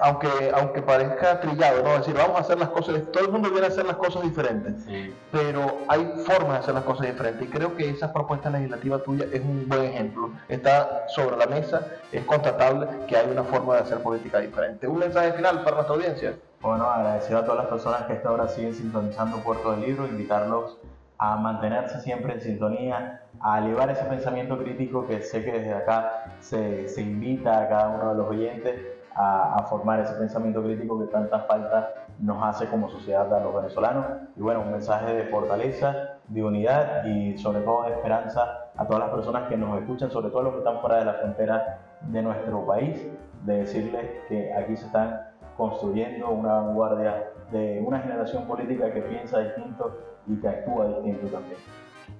[0.00, 1.98] aunque, aunque parezca trillado, ¿no?
[1.98, 4.86] decir, vamos a hacer las cosas, todo el mundo quiere hacer las cosas diferentes,
[5.30, 9.26] pero hay formas de hacer las cosas diferentes y creo que esa propuesta legislativa tuya
[9.32, 10.30] es un buen ejemplo.
[10.48, 14.86] Está sobre la mesa, es constatable que hay una forma de hacer política diferente.
[14.86, 16.34] Un mensaje final para nuestra audiencia.
[16.60, 20.78] Bueno, agradecer a todas las personas que hasta ahora siguen sintonizando Puerto del Libro, invitarlos
[21.22, 26.24] a mantenerse siempre en sintonía, a llevar ese pensamiento crítico que sé que desde acá
[26.40, 28.80] se, se invita a cada uno de los oyentes
[29.14, 33.54] a, a, formar ese pensamiento crítico que tanta falta nos hace como sociedad a los
[33.54, 34.04] venezolanos.
[34.36, 39.04] Y bueno, un mensaje de fortaleza, de unidad y sobre todo de esperanza a todas
[39.04, 42.20] las personas que nos escuchan, sobre todo los que están fuera de la frontera de
[42.20, 43.06] nuestro país,
[43.44, 45.20] de decirles que aquí se están
[45.56, 51.58] construyendo una vanguardia de una generación política que piensa distinto y que actúa distinto también.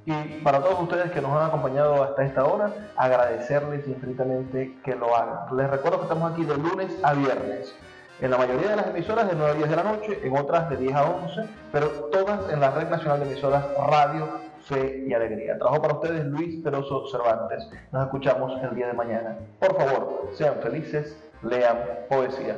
[0.05, 5.15] Y para todos ustedes que nos han acompañado hasta esta hora, agradecerles infinitamente que lo
[5.15, 5.57] hagan.
[5.57, 7.75] Les recuerdo que estamos aquí de lunes a viernes.
[8.21, 10.71] En la mayoría de las emisoras de 9 a 10 de la noche, en otras
[10.71, 14.29] de 10 a 11, pero todas en la Red Nacional de Emisoras Radio,
[14.61, 15.59] Fe y Alegría.
[15.59, 17.69] Trabajo para ustedes Luis Peroso Cervantes.
[17.91, 19.39] Nos escuchamos el día de mañana.
[19.59, 21.79] Por favor, sean felices, lean
[22.09, 22.57] poesía.